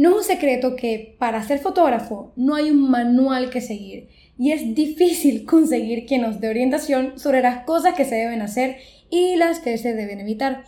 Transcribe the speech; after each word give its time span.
No 0.00 0.12
es 0.12 0.16
un 0.16 0.24
secreto 0.24 0.76
que 0.76 1.14
para 1.18 1.42
ser 1.42 1.58
fotógrafo 1.58 2.32
no 2.34 2.54
hay 2.54 2.70
un 2.70 2.90
manual 2.90 3.50
que 3.50 3.60
seguir 3.60 4.08
y 4.38 4.52
es 4.52 4.74
difícil 4.74 5.44
conseguir 5.46 6.06
quien 6.06 6.22
nos 6.22 6.40
dé 6.40 6.48
orientación 6.48 7.18
sobre 7.18 7.42
las 7.42 7.66
cosas 7.66 7.92
que 7.92 8.06
se 8.06 8.14
deben 8.14 8.40
hacer 8.40 8.78
y 9.10 9.36
las 9.36 9.58
que 9.58 9.76
se 9.76 9.92
deben 9.92 10.20
evitar. 10.20 10.64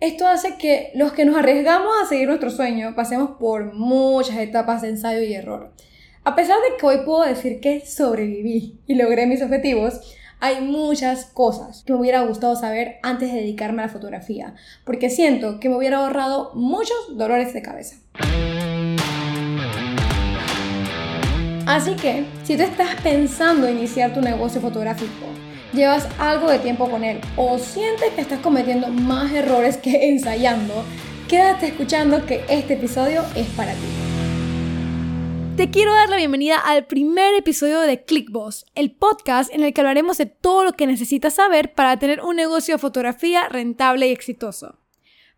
Esto 0.00 0.28
hace 0.28 0.58
que 0.58 0.90
los 0.94 1.12
que 1.12 1.24
nos 1.24 1.34
arriesgamos 1.34 1.94
a 2.02 2.06
seguir 2.06 2.28
nuestro 2.28 2.50
sueño 2.50 2.94
pasemos 2.94 3.38
por 3.40 3.72
muchas 3.72 4.36
etapas 4.36 4.82
de 4.82 4.90
ensayo 4.90 5.22
y 5.22 5.32
error. 5.32 5.72
A 6.22 6.36
pesar 6.36 6.58
de 6.58 6.76
que 6.76 6.84
hoy 6.84 6.98
puedo 7.06 7.24
decir 7.24 7.60
que 7.60 7.86
sobreviví 7.86 8.80
y 8.86 8.96
logré 8.96 9.26
mis 9.26 9.40
objetivos, 9.40 10.14
hay 10.40 10.60
muchas 10.60 11.24
cosas 11.24 11.84
que 11.84 11.94
me 11.94 12.00
hubiera 12.00 12.20
gustado 12.20 12.54
saber 12.54 12.96
antes 13.02 13.32
de 13.32 13.38
dedicarme 13.38 13.80
a 13.80 13.86
la 13.86 13.92
fotografía, 13.92 14.54
porque 14.84 15.08
siento 15.08 15.58
que 15.58 15.70
me 15.70 15.76
hubiera 15.76 16.00
ahorrado 16.00 16.52
muchos 16.54 17.16
dolores 17.16 17.54
de 17.54 17.62
cabeza. 17.62 17.96
Así 21.66 21.94
que, 21.96 22.26
si 22.44 22.58
tú 22.58 22.62
estás 22.62 23.00
pensando 23.02 23.68
iniciar 23.68 24.12
tu 24.12 24.20
negocio 24.20 24.60
fotográfico, 24.60 25.26
llevas 25.72 26.06
algo 26.18 26.50
de 26.50 26.58
tiempo 26.58 26.90
con 26.90 27.04
él 27.04 27.20
o 27.36 27.58
sientes 27.58 28.12
que 28.12 28.20
estás 28.20 28.40
cometiendo 28.40 28.88
más 28.88 29.32
errores 29.32 29.78
que 29.78 30.08
ensayando, 30.10 30.84
quédate 31.26 31.68
escuchando 31.68 32.26
que 32.26 32.44
este 32.50 32.74
episodio 32.74 33.22
es 33.34 33.46
para 33.48 33.72
ti. 33.72 33.86
Te 35.56 35.70
quiero 35.70 35.94
dar 35.94 36.10
la 36.10 36.16
bienvenida 36.16 36.58
al 36.58 36.86
primer 36.86 37.34
episodio 37.34 37.80
de 37.80 38.04
ClickBoss, 38.04 38.66
el 38.74 38.90
podcast 38.90 39.54
en 39.54 39.62
el 39.62 39.72
que 39.72 39.80
hablaremos 39.80 40.18
de 40.18 40.26
todo 40.26 40.64
lo 40.64 40.72
que 40.72 40.86
necesitas 40.86 41.34
saber 41.34 41.72
para 41.72 41.98
tener 41.98 42.20
un 42.20 42.36
negocio 42.36 42.74
de 42.74 42.78
fotografía 42.78 43.48
rentable 43.48 44.08
y 44.08 44.12
exitoso. 44.12 44.83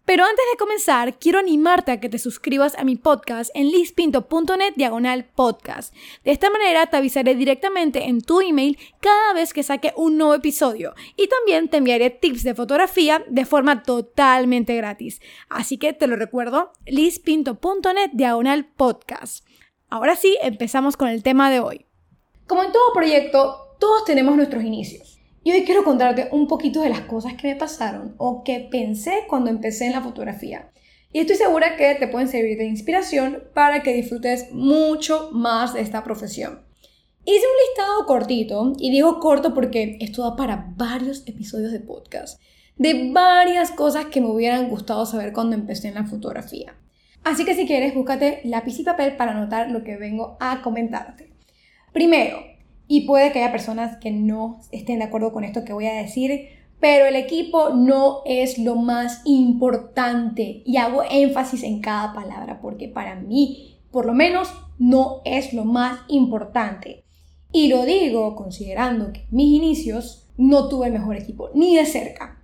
Pero 0.07 0.23
antes 0.23 0.45
de 0.53 0.57
comenzar, 0.57 1.19
quiero 1.19 1.41
animarte 1.41 1.91
a 1.91 1.99
que 1.99 2.09
te 2.09 2.21
suscribas 2.21 2.79
a 2.79 2.85
mi 2.85 2.95
podcast 2.95 3.51
en 3.55 3.73
lispinto.net 3.73 4.75
diagonal 4.77 5.25
podcast. 5.25 5.93
De 6.25 6.31
esta 6.31 6.49
manera 6.49 6.87
te 6.87 6.97
avisaré 6.97 7.35
directamente 7.35 8.05
en 8.05 8.21
tu 8.21 8.41
email 8.41 8.79
cada 9.01 9.33
vez 9.33 9.53
que 9.53 9.65
saque 9.65 9.93
un 9.97 10.17
nuevo 10.17 10.35
episodio 10.35 10.95
y 11.17 11.27
también 11.27 11.69
te 11.69 11.79
enviaré 11.79 12.11
tips 12.11 12.45
de 12.45 12.55
fotografía 12.55 13.25
de 13.29 13.45
forma 13.45 13.83
totalmente 13.83 14.77
gratis. 14.77 15.21
Así 15.49 15.77
que 15.77 15.93
te 15.93 16.07
lo 16.07 16.15
recuerdo, 16.15 16.71
lispinto.net 16.87 18.11
diagonal 18.13 18.65
podcast. 18.65 19.45
Ahora 19.91 20.15
sí, 20.15 20.39
empezamos 20.41 20.97
con 20.97 21.09
el 21.09 21.25
tema 21.25 21.51
de 21.51 21.59
hoy. 21.59 21.87
Como 22.47 22.63
en 22.63 22.71
todo 22.71 22.93
proyecto, 22.95 23.75
todos 23.81 24.05
tenemos 24.05 24.37
nuestros 24.37 24.63
inicios. 24.63 25.16
Y 25.47 25.53
hoy 25.53 25.63
quiero 25.63 25.85
contarte 25.85 26.27
un 26.33 26.49
poquito 26.49 26.81
de 26.81 26.89
las 26.89 27.03
cosas 27.03 27.35
que 27.35 27.47
me 27.47 27.55
pasaron 27.55 28.17
o 28.19 28.43
que 28.43 28.67
pensé 28.69 29.27
cuando 29.29 29.49
empecé 29.49 29.87
en 29.87 29.93
la 29.93 30.03
fotografía. 30.03 30.73
Y 31.13 31.21
estoy 31.21 31.37
segura 31.37 31.77
que 31.77 31.95
te 31.95 32.09
pueden 32.09 32.27
servir 32.27 32.59
de 32.59 32.65
inspiración 32.65 33.45
para 33.55 33.85
que 33.85 33.95
disfrutes 33.95 34.51
mucho 34.51 35.31
más 35.31 35.73
de 35.73 35.83
esta 35.83 36.03
profesión. 36.03 36.63
Hice 37.25 37.47
un 37.47 37.69
listado 37.69 38.07
cortito, 38.07 38.73
y 38.77 38.91
digo 38.91 39.21
corto 39.21 39.55
porque 39.55 39.97
esto 40.01 40.25
da 40.25 40.35
para 40.35 40.73
varios 40.75 41.23
episodios 41.29 41.71
de 41.71 41.79
podcast, 41.79 42.43
de 42.75 43.13
varias 43.13 43.71
cosas 43.71 44.07
que 44.07 44.21
me 44.21 44.27
hubieran 44.27 44.69
gustado 44.69 45.07
saber 45.07 45.33
cuando 45.33 45.55
empecé 45.55 45.87
en 45.87 45.95
la 45.95 46.07
fotografía. 46.07 46.75
Así 47.23 47.45
que 47.45 47.55
si 47.55 47.69
quieres, 47.69 47.95
búscate 47.95 48.41
lápiz 48.43 48.81
y 48.81 48.83
papel 48.83 49.15
para 49.15 49.31
anotar 49.31 49.71
lo 49.71 49.85
que 49.85 49.97
vengo 49.97 50.37
a 50.41 50.61
comentarte. 50.63 51.31
Primero, 51.93 52.56
y 52.89 53.03
puede 53.03 53.33
que 53.33 53.41
haya 53.43 53.53
personas 53.53 53.97
que 53.97 54.11
no 54.11 54.61
estén 54.71 54.99
de 55.01 55.07
acuerdo 55.07 55.33
con 55.33 55.45
esto 55.45 55.65
que 55.65 55.73
voy 55.73 55.87
a 55.87 55.95
decir, 55.95 56.49
pero 56.81 57.07
el 57.07 57.17
equipo 57.17 57.71
no 57.71 58.21
es 58.27 58.59
lo 58.59 58.77
más 58.77 59.23
importante. 59.25 60.63
Y 60.65 60.77
hago 60.77 61.03
énfasis 61.09 61.63
en 61.63 61.81
cada 61.81 62.13
palabra 62.13 62.61
porque 62.61 62.89
para 62.89 63.17
mí, 63.17 63.79
por 63.91 64.07
lo 64.07 64.13
menos, 64.13 64.49
no 64.79 65.23
es 65.25 65.53
lo 65.53 65.65
más 65.65 66.01
importante. 66.09 67.05
Y 67.53 67.69
lo 67.69 67.85
digo 67.85 68.37
considerando 68.37 69.13
que 69.13 69.27
mis 69.31 69.49
inicios 69.49 70.29
no 70.37 70.69
tuve 70.69 70.89
el 70.89 70.93
mejor 70.93 71.17
equipo, 71.17 71.51
ni 71.55 71.77
de 71.77 71.87
cerca. 71.87 72.43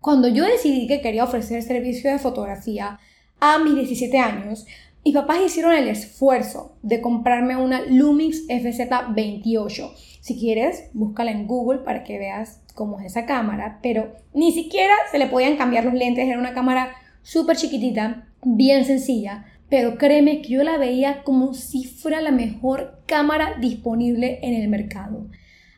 Cuando 0.00 0.28
yo 0.28 0.44
decidí 0.44 0.86
que 0.86 1.00
quería 1.00 1.24
ofrecer 1.24 1.62
servicio 1.62 2.10
de 2.10 2.18
fotografía 2.18 2.98
a 3.40 3.58
mis 3.58 3.74
17 3.74 4.18
años, 4.18 4.66
mis 5.04 5.14
papás 5.14 5.38
hicieron 5.44 5.72
el 5.72 5.88
esfuerzo 5.88 6.76
de 6.82 7.00
comprarme 7.00 7.56
una 7.56 7.80
Lumix 7.82 8.46
FZ28. 8.48 9.92
Si 10.20 10.38
quieres, 10.38 10.90
búscala 10.92 11.30
en 11.30 11.46
Google 11.46 11.80
para 11.80 12.04
que 12.04 12.18
veas 12.18 12.60
cómo 12.74 13.00
es 13.00 13.06
esa 13.06 13.26
cámara, 13.26 13.78
pero 13.82 14.12
ni 14.34 14.52
siquiera 14.52 14.92
se 15.10 15.18
le 15.18 15.26
podían 15.26 15.56
cambiar 15.56 15.84
los 15.84 15.94
lentes, 15.94 16.28
era 16.28 16.38
una 16.38 16.54
cámara 16.54 16.94
súper 17.22 17.56
chiquitita, 17.56 18.28
bien 18.42 18.84
sencilla, 18.84 19.46
pero 19.68 19.98
créeme 19.98 20.42
que 20.42 20.50
yo 20.50 20.62
la 20.62 20.78
veía 20.78 21.22
como 21.24 21.54
si 21.54 21.84
fuera 21.84 22.20
la 22.20 22.30
mejor 22.30 23.02
cámara 23.06 23.54
disponible 23.60 24.38
en 24.42 24.54
el 24.54 24.68
mercado. 24.68 25.26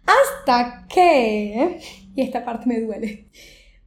Hasta 0.05 0.87
que, 0.89 1.79
y 2.15 2.23
esta 2.23 2.45
parte 2.45 2.67
me 2.67 2.81
duele, 2.81 3.29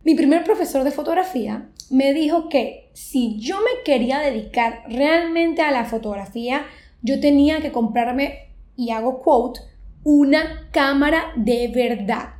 mi 0.03 0.15
primer 0.15 0.43
profesor 0.43 0.83
de 0.83 0.91
fotografía 0.91 1.69
me 1.89 2.13
dijo 2.13 2.49
que 2.49 2.89
si 2.93 3.39
yo 3.39 3.57
me 3.57 3.83
quería 3.83 4.19
dedicar 4.19 4.83
realmente 4.89 5.61
a 5.61 5.71
la 5.71 5.85
fotografía, 5.85 6.65
yo 7.01 7.19
tenía 7.19 7.61
que 7.61 7.71
comprarme, 7.71 8.49
y 8.75 8.91
hago 8.91 9.21
quote, 9.21 9.61
una 10.03 10.69
cámara 10.71 11.31
de 11.35 11.67
verdad. 11.69 12.33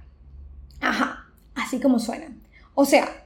Ajá, 0.82 1.26
así 1.56 1.80
como 1.80 2.00
suena. 2.00 2.36
O 2.76 2.86
sea, 2.86 3.23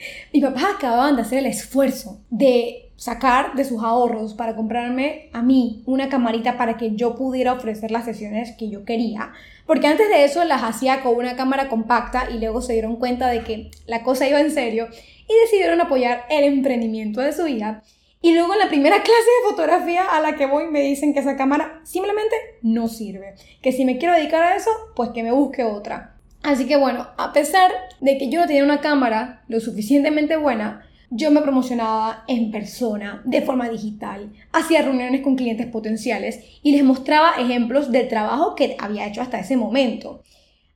mis 0.32 0.42
papás 0.42 0.64
acababan 0.76 1.16
de 1.16 1.22
hacer 1.22 1.38
el 1.38 1.46
esfuerzo 1.46 2.20
de 2.30 2.90
sacar 3.00 3.54
de 3.54 3.64
sus 3.64 3.82
ahorros 3.82 4.34
para 4.34 4.54
comprarme 4.54 5.30
a 5.32 5.40
mí 5.40 5.82
una 5.86 6.10
camarita 6.10 6.58
para 6.58 6.76
que 6.76 6.96
yo 6.96 7.14
pudiera 7.16 7.54
ofrecer 7.54 7.90
las 7.90 8.04
sesiones 8.04 8.52
que 8.58 8.68
yo 8.68 8.84
quería. 8.84 9.32
Porque 9.66 9.86
antes 9.86 10.10
de 10.10 10.24
eso 10.24 10.44
las 10.44 10.62
hacía 10.62 11.02
con 11.02 11.16
una 11.16 11.34
cámara 11.34 11.68
compacta 11.68 12.28
y 12.30 12.38
luego 12.38 12.60
se 12.60 12.74
dieron 12.74 12.96
cuenta 12.96 13.28
de 13.28 13.42
que 13.42 13.70
la 13.86 14.02
cosa 14.02 14.28
iba 14.28 14.38
en 14.38 14.50
serio 14.50 14.88
y 15.26 15.40
decidieron 15.44 15.80
apoyar 15.80 16.26
el 16.28 16.44
emprendimiento 16.44 17.22
de 17.22 17.32
su 17.32 17.46
hija. 17.46 17.82
Y 18.20 18.34
luego 18.34 18.52
en 18.52 18.58
la 18.58 18.68
primera 18.68 18.96
clase 18.96 19.12
de 19.14 19.48
fotografía 19.48 20.04
a 20.04 20.20
la 20.20 20.36
que 20.36 20.44
voy 20.44 20.66
me 20.66 20.82
dicen 20.82 21.14
que 21.14 21.20
esa 21.20 21.38
cámara 21.38 21.80
simplemente 21.84 22.36
no 22.60 22.88
sirve. 22.88 23.34
Que 23.62 23.72
si 23.72 23.86
me 23.86 23.96
quiero 23.96 24.14
dedicar 24.14 24.42
a 24.42 24.56
eso, 24.56 24.70
pues 24.94 25.10
que 25.14 25.22
me 25.22 25.32
busque 25.32 25.64
otra. 25.64 26.19
Así 26.42 26.66
que 26.66 26.76
bueno, 26.76 27.08
a 27.18 27.32
pesar 27.32 27.70
de 28.00 28.16
que 28.16 28.30
yo 28.30 28.40
no 28.40 28.46
tenía 28.46 28.64
una 28.64 28.80
cámara 28.80 29.42
lo 29.48 29.60
suficientemente 29.60 30.36
buena, 30.36 30.86
yo 31.10 31.30
me 31.32 31.42
promocionaba 31.42 32.24
en 32.28 32.52
persona, 32.52 33.20
de 33.24 33.42
forma 33.42 33.68
digital, 33.68 34.32
hacía 34.52 34.82
reuniones 34.82 35.22
con 35.22 35.36
clientes 35.36 35.66
potenciales 35.66 36.40
y 36.62 36.72
les 36.72 36.84
mostraba 36.84 37.32
ejemplos 37.38 37.90
del 37.90 38.08
trabajo 38.08 38.54
que 38.54 38.76
había 38.78 39.08
hecho 39.08 39.20
hasta 39.20 39.40
ese 39.40 39.56
momento. 39.56 40.22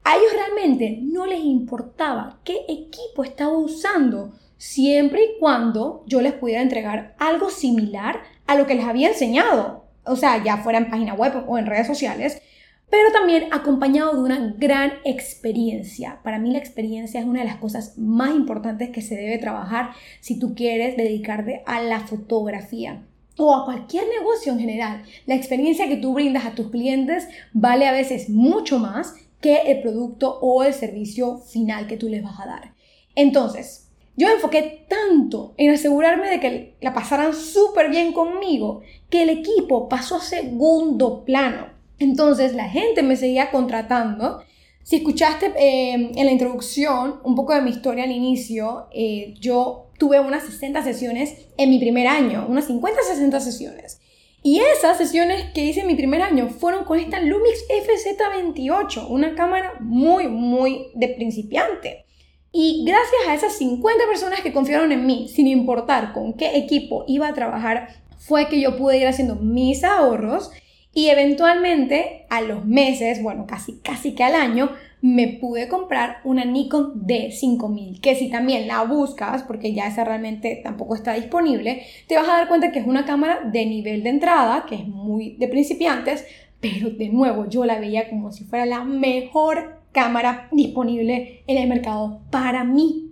A 0.03 0.17
ellos 0.17 0.33
realmente 0.33 0.99
no 1.01 1.25
les 1.25 1.39
importaba 1.39 2.41
qué 2.45 2.59
equipo 2.69 3.23
estaba 3.23 3.57
usando, 3.57 4.33
siempre 4.59 5.23
y 5.23 5.39
cuando 5.39 6.05
yo 6.07 6.21
les 6.21 6.33
pudiera 6.33 6.63
entregar 6.63 7.15
algo 7.19 7.49
similar 7.49 8.21
a 8.47 8.57
lo 8.57 8.67
que 8.67 8.75
les 8.75 8.85
había 8.85 9.09
enseñado, 9.09 9.85
o 10.05 10.17
sea, 10.17 10.43
ya 10.43 10.59
fuera 10.59 10.79
en 10.79 10.91
página 10.91 11.15
web 11.15 11.45
o 11.47 11.59
en 11.59 11.67
redes 11.67 11.87
sociales, 11.87 12.43
pero 12.91 13.13
también 13.13 13.53
acompañado 13.53 14.15
de 14.15 14.21
una 14.21 14.55
gran 14.57 14.95
experiencia. 15.05 16.21
Para 16.23 16.39
mí 16.39 16.53
la 16.53 16.59
experiencia 16.59 17.21
es 17.21 17.27
una 17.27 17.41
de 17.41 17.47
las 17.47 17.57
cosas 17.57 17.99
más 17.99 18.35
importantes 18.35 18.91
que 18.91 19.03
se 19.03 19.17
debe 19.17 19.39
trabajar 19.39 19.91
si 20.21 20.39
tú 20.39 20.55
quieres 20.55 20.97
dedicarte 20.97 21.63
a 21.67 21.81
la 21.81 22.01
fotografía 22.01 23.03
o 23.37 23.55
a 23.55 23.65
cualquier 23.65 24.05
negocio 24.09 24.53
en 24.53 24.61
general. 24.61 25.03
La 25.27 25.35
experiencia 25.35 25.89
que 25.89 25.97
tú 25.97 26.15
brindas 26.15 26.47
a 26.47 26.55
tus 26.55 26.71
clientes 26.71 27.29
vale 27.53 27.87
a 27.87 27.93
veces 27.93 28.29
mucho 28.29 28.79
más 28.79 29.15
que 29.41 29.57
el 29.71 29.83
producto 29.83 30.39
o 30.41 30.65
el 30.65 30.73
servicio 30.73 31.39
final 31.39 31.87
que 31.87 31.97
tú 31.97 32.09
les 32.09 32.23
vas 32.23 32.41
a 32.41 32.47
dar. 32.47 32.75
Entonces, 33.15 33.91
yo 34.17 34.29
me 34.29 34.35
enfoqué 34.35 34.87
tanto 34.89 35.55
en 35.57 35.71
asegurarme 35.71 36.31
de 36.31 36.41
que 36.41 36.77
la 36.81 36.95
pasaran 36.95 37.35
súper 37.35 37.91
bien 37.91 38.13
conmigo 38.13 38.83
que 39.11 39.23
el 39.23 39.31
equipo 39.31 39.89
pasó 39.89 40.17
a 40.17 40.21
segundo 40.21 41.25
plano. 41.25 41.74
Entonces 41.99 42.55
la 42.55 42.69
gente 42.69 43.03
me 43.03 43.17
seguía 43.17 43.51
contratando. 43.51 44.43
Si 44.83 44.97
escuchaste 44.97 45.53
eh, 45.57 46.13
en 46.15 46.27
la 46.27 46.33
introducción 46.33 47.21
un 47.25 47.35
poco 47.35 47.55
de 47.55 47.63
mi 47.63 47.71
historia 47.71 48.05
al 48.05 48.11
inicio, 48.11 48.89
eh, 48.93 49.35
yo 49.41 49.91
tuve 49.99 50.21
unas 50.21 50.45
60 50.45 50.83
sesiones 50.83 51.47
en 51.57 51.71
mi 51.71 51.79
primer 51.79 52.07
año, 52.07 52.47
unas 52.49 52.69
50-60 52.69 53.41
sesiones. 53.41 54.01
Y 54.43 54.61
esas 54.61 54.99
sesiones 54.99 55.47
que 55.55 55.65
hice 55.65 55.81
en 55.81 55.87
mi 55.87 55.95
primer 55.95 56.21
año 56.21 56.51
fueron 56.51 56.85
con 56.85 56.99
esta 56.99 57.19
Lumix 57.19 57.65
FZ28, 57.67 59.07
una 59.09 59.35
cámara 59.35 59.73
muy, 59.81 60.29
muy 60.29 60.89
de 60.95 61.09
principiante. 61.09 62.05
Y 62.53 62.85
gracias 62.85 63.23
a 63.27 63.35
esas 63.35 63.55
50 63.55 64.05
personas 64.07 64.43
que 64.43 64.53
confiaron 64.53 64.93
en 64.93 65.07
mí, 65.07 65.29
sin 65.29 65.49
importar 65.49 66.13
con 66.13 66.35
qué 66.35 66.59
equipo 66.59 67.05
iba 67.09 67.27
a 67.27 67.35
trabajar, 67.35 67.89
fue 68.19 68.49
que 68.49 68.61
yo 68.61 68.77
pude 68.77 68.99
ir 68.99 69.07
haciendo 69.07 69.37
mis 69.37 69.83
ahorros 69.83 70.51
Y 70.95 71.09
eventualmente, 71.09 72.25
a 72.31 72.41
los 72.41 72.65
meses, 72.65 73.23
bueno, 73.23 73.47
casi, 73.47 73.79
casi 73.83 74.15
que 74.15 74.23
al 74.23 74.35
año, 74.35 74.71
me 75.03 75.29
pude 75.29 75.69
comprar 75.69 76.21
una 76.25 76.47
Nikon 76.47 77.05
D5000, 77.07 78.01
que 78.01 78.15
si 78.15 78.31
también 78.31 78.67
la 78.67 78.85
buscas, 78.85 79.43
porque 79.43 79.75
ya 79.75 79.89
esa 79.89 80.03
realmente 80.05 80.61
tampoco 80.65 80.95
está 80.95 81.13
disponible, 81.13 81.83
te 82.07 82.17
vas 82.17 82.27
a 82.27 82.39
dar 82.39 82.49
cuenta 82.49 82.73
que 82.73 82.79
es 82.79 82.87
una 82.87 83.05
cámara 83.05 83.41
de 83.45 83.67
nivel 83.67 84.03
de 84.03 84.09
entrada, 84.09 84.65
que 84.67 84.77
es 84.77 84.87
muy 84.87 85.37
de 85.37 85.49
principiantes, 85.49 86.25
pero 86.61 86.89
de 86.89 87.11
nuevo 87.11 87.47
yo 87.51 87.67
la 87.67 87.79
veía 87.79 88.09
como 88.09 88.33
si 88.33 88.45
fuera 88.45 88.65
la 88.65 88.85
mejor 88.85 89.83
cámara 89.93 90.49
disponible 90.53 91.43
en 91.47 91.59
el 91.59 91.69
mercado 91.69 92.23
para 92.31 92.65
mí. 92.65 93.11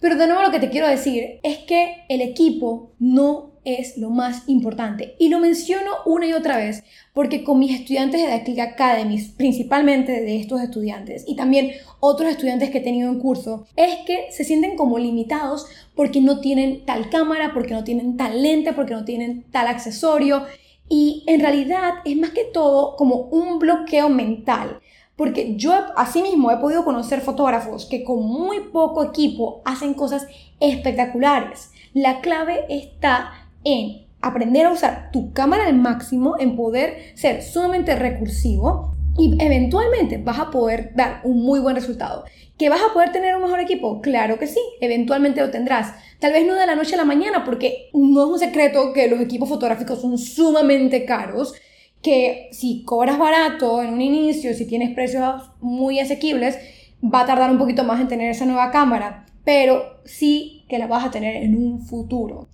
Pero 0.00 0.16
de 0.16 0.26
nuevo 0.26 0.42
lo 0.42 0.50
que 0.50 0.60
te 0.60 0.70
quiero 0.70 0.86
decir 0.86 1.40
es 1.42 1.58
que 1.58 2.04
el 2.08 2.20
equipo 2.20 2.92
no 2.98 3.51
es 3.64 3.96
lo 3.96 4.10
más 4.10 4.48
importante. 4.48 5.14
Y 5.18 5.28
lo 5.28 5.38
menciono 5.38 5.90
una 6.04 6.26
y 6.26 6.32
otra 6.32 6.56
vez 6.56 6.82
porque 7.12 7.44
con 7.44 7.58
mis 7.58 7.78
estudiantes 7.78 8.26
de 8.26 8.42
Click 8.42 8.58
Academy, 8.58 9.20
principalmente 9.36 10.12
de 10.12 10.40
estos 10.40 10.60
estudiantes 10.60 11.24
y 11.26 11.36
también 11.36 11.72
otros 12.00 12.30
estudiantes 12.30 12.70
que 12.70 12.78
he 12.78 12.82
tenido 12.82 13.10
en 13.10 13.20
curso, 13.20 13.66
es 13.76 13.96
que 14.06 14.32
se 14.32 14.44
sienten 14.44 14.76
como 14.76 14.98
limitados 14.98 15.66
porque 15.94 16.20
no 16.20 16.40
tienen 16.40 16.84
tal 16.84 17.10
cámara, 17.10 17.52
porque 17.52 17.74
no 17.74 17.84
tienen 17.84 18.16
tal 18.16 18.42
lente, 18.42 18.72
porque 18.72 18.94
no 18.94 19.04
tienen 19.04 19.44
tal 19.50 19.66
accesorio. 19.66 20.44
Y 20.88 21.24
en 21.26 21.40
realidad 21.40 21.94
es 22.04 22.16
más 22.16 22.30
que 22.30 22.44
todo 22.44 22.96
como 22.96 23.16
un 23.16 23.58
bloqueo 23.58 24.08
mental. 24.08 24.80
Porque 25.16 25.56
yo 25.56 25.74
asimismo 25.96 26.50
he 26.50 26.56
podido 26.56 26.84
conocer 26.84 27.20
fotógrafos 27.20 27.86
que 27.86 28.02
con 28.02 28.24
muy 28.24 28.60
poco 28.72 29.04
equipo 29.04 29.60
hacen 29.64 29.94
cosas 29.94 30.26
espectaculares. 30.58 31.70
La 31.94 32.22
clave 32.22 32.64
está 32.70 33.41
en 33.64 34.06
aprender 34.20 34.66
a 34.66 34.72
usar 34.72 35.10
tu 35.12 35.32
cámara 35.32 35.66
al 35.66 35.74
máximo, 35.74 36.36
en 36.38 36.56
poder 36.56 37.12
ser 37.14 37.42
sumamente 37.42 37.96
recursivo 37.96 38.96
y 39.18 39.36
eventualmente 39.40 40.18
vas 40.18 40.38
a 40.38 40.50
poder 40.50 40.92
dar 40.94 41.20
un 41.24 41.42
muy 41.42 41.60
buen 41.60 41.76
resultado. 41.76 42.24
¿Que 42.56 42.68
vas 42.68 42.80
a 42.80 42.94
poder 42.94 43.12
tener 43.12 43.34
un 43.34 43.42
mejor 43.42 43.60
equipo? 43.60 44.00
Claro 44.00 44.38
que 44.38 44.46
sí, 44.46 44.60
eventualmente 44.80 45.40
lo 45.40 45.50
tendrás. 45.50 45.94
Tal 46.18 46.32
vez 46.32 46.46
no 46.46 46.54
de 46.54 46.66
la 46.66 46.76
noche 46.76 46.94
a 46.94 46.98
la 46.98 47.04
mañana, 47.04 47.44
porque 47.44 47.90
no 47.92 48.24
es 48.24 48.30
un 48.30 48.38
secreto 48.38 48.92
que 48.92 49.08
los 49.08 49.20
equipos 49.20 49.48
fotográficos 49.48 50.00
son 50.00 50.16
sumamente 50.16 51.04
caros, 51.04 51.54
que 52.00 52.48
si 52.52 52.84
cobras 52.84 53.18
barato 53.18 53.82
en 53.82 53.92
un 53.92 54.00
inicio, 54.00 54.54
si 54.54 54.66
tienes 54.66 54.94
precios 54.94 55.50
muy 55.60 55.98
asequibles, 55.98 56.58
va 57.02 57.22
a 57.22 57.26
tardar 57.26 57.50
un 57.50 57.58
poquito 57.58 57.84
más 57.84 58.00
en 58.00 58.08
tener 58.08 58.30
esa 58.30 58.46
nueva 58.46 58.70
cámara, 58.70 59.26
pero 59.44 60.00
sí 60.04 60.64
que 60.68 60.78
la 60.78 60.86
vas 60.86 61.04
a 61.04 61.10
tener 61.10 61.36
en 61.36 61.56
un 61.56 61.80
futuro. 61.80 62.48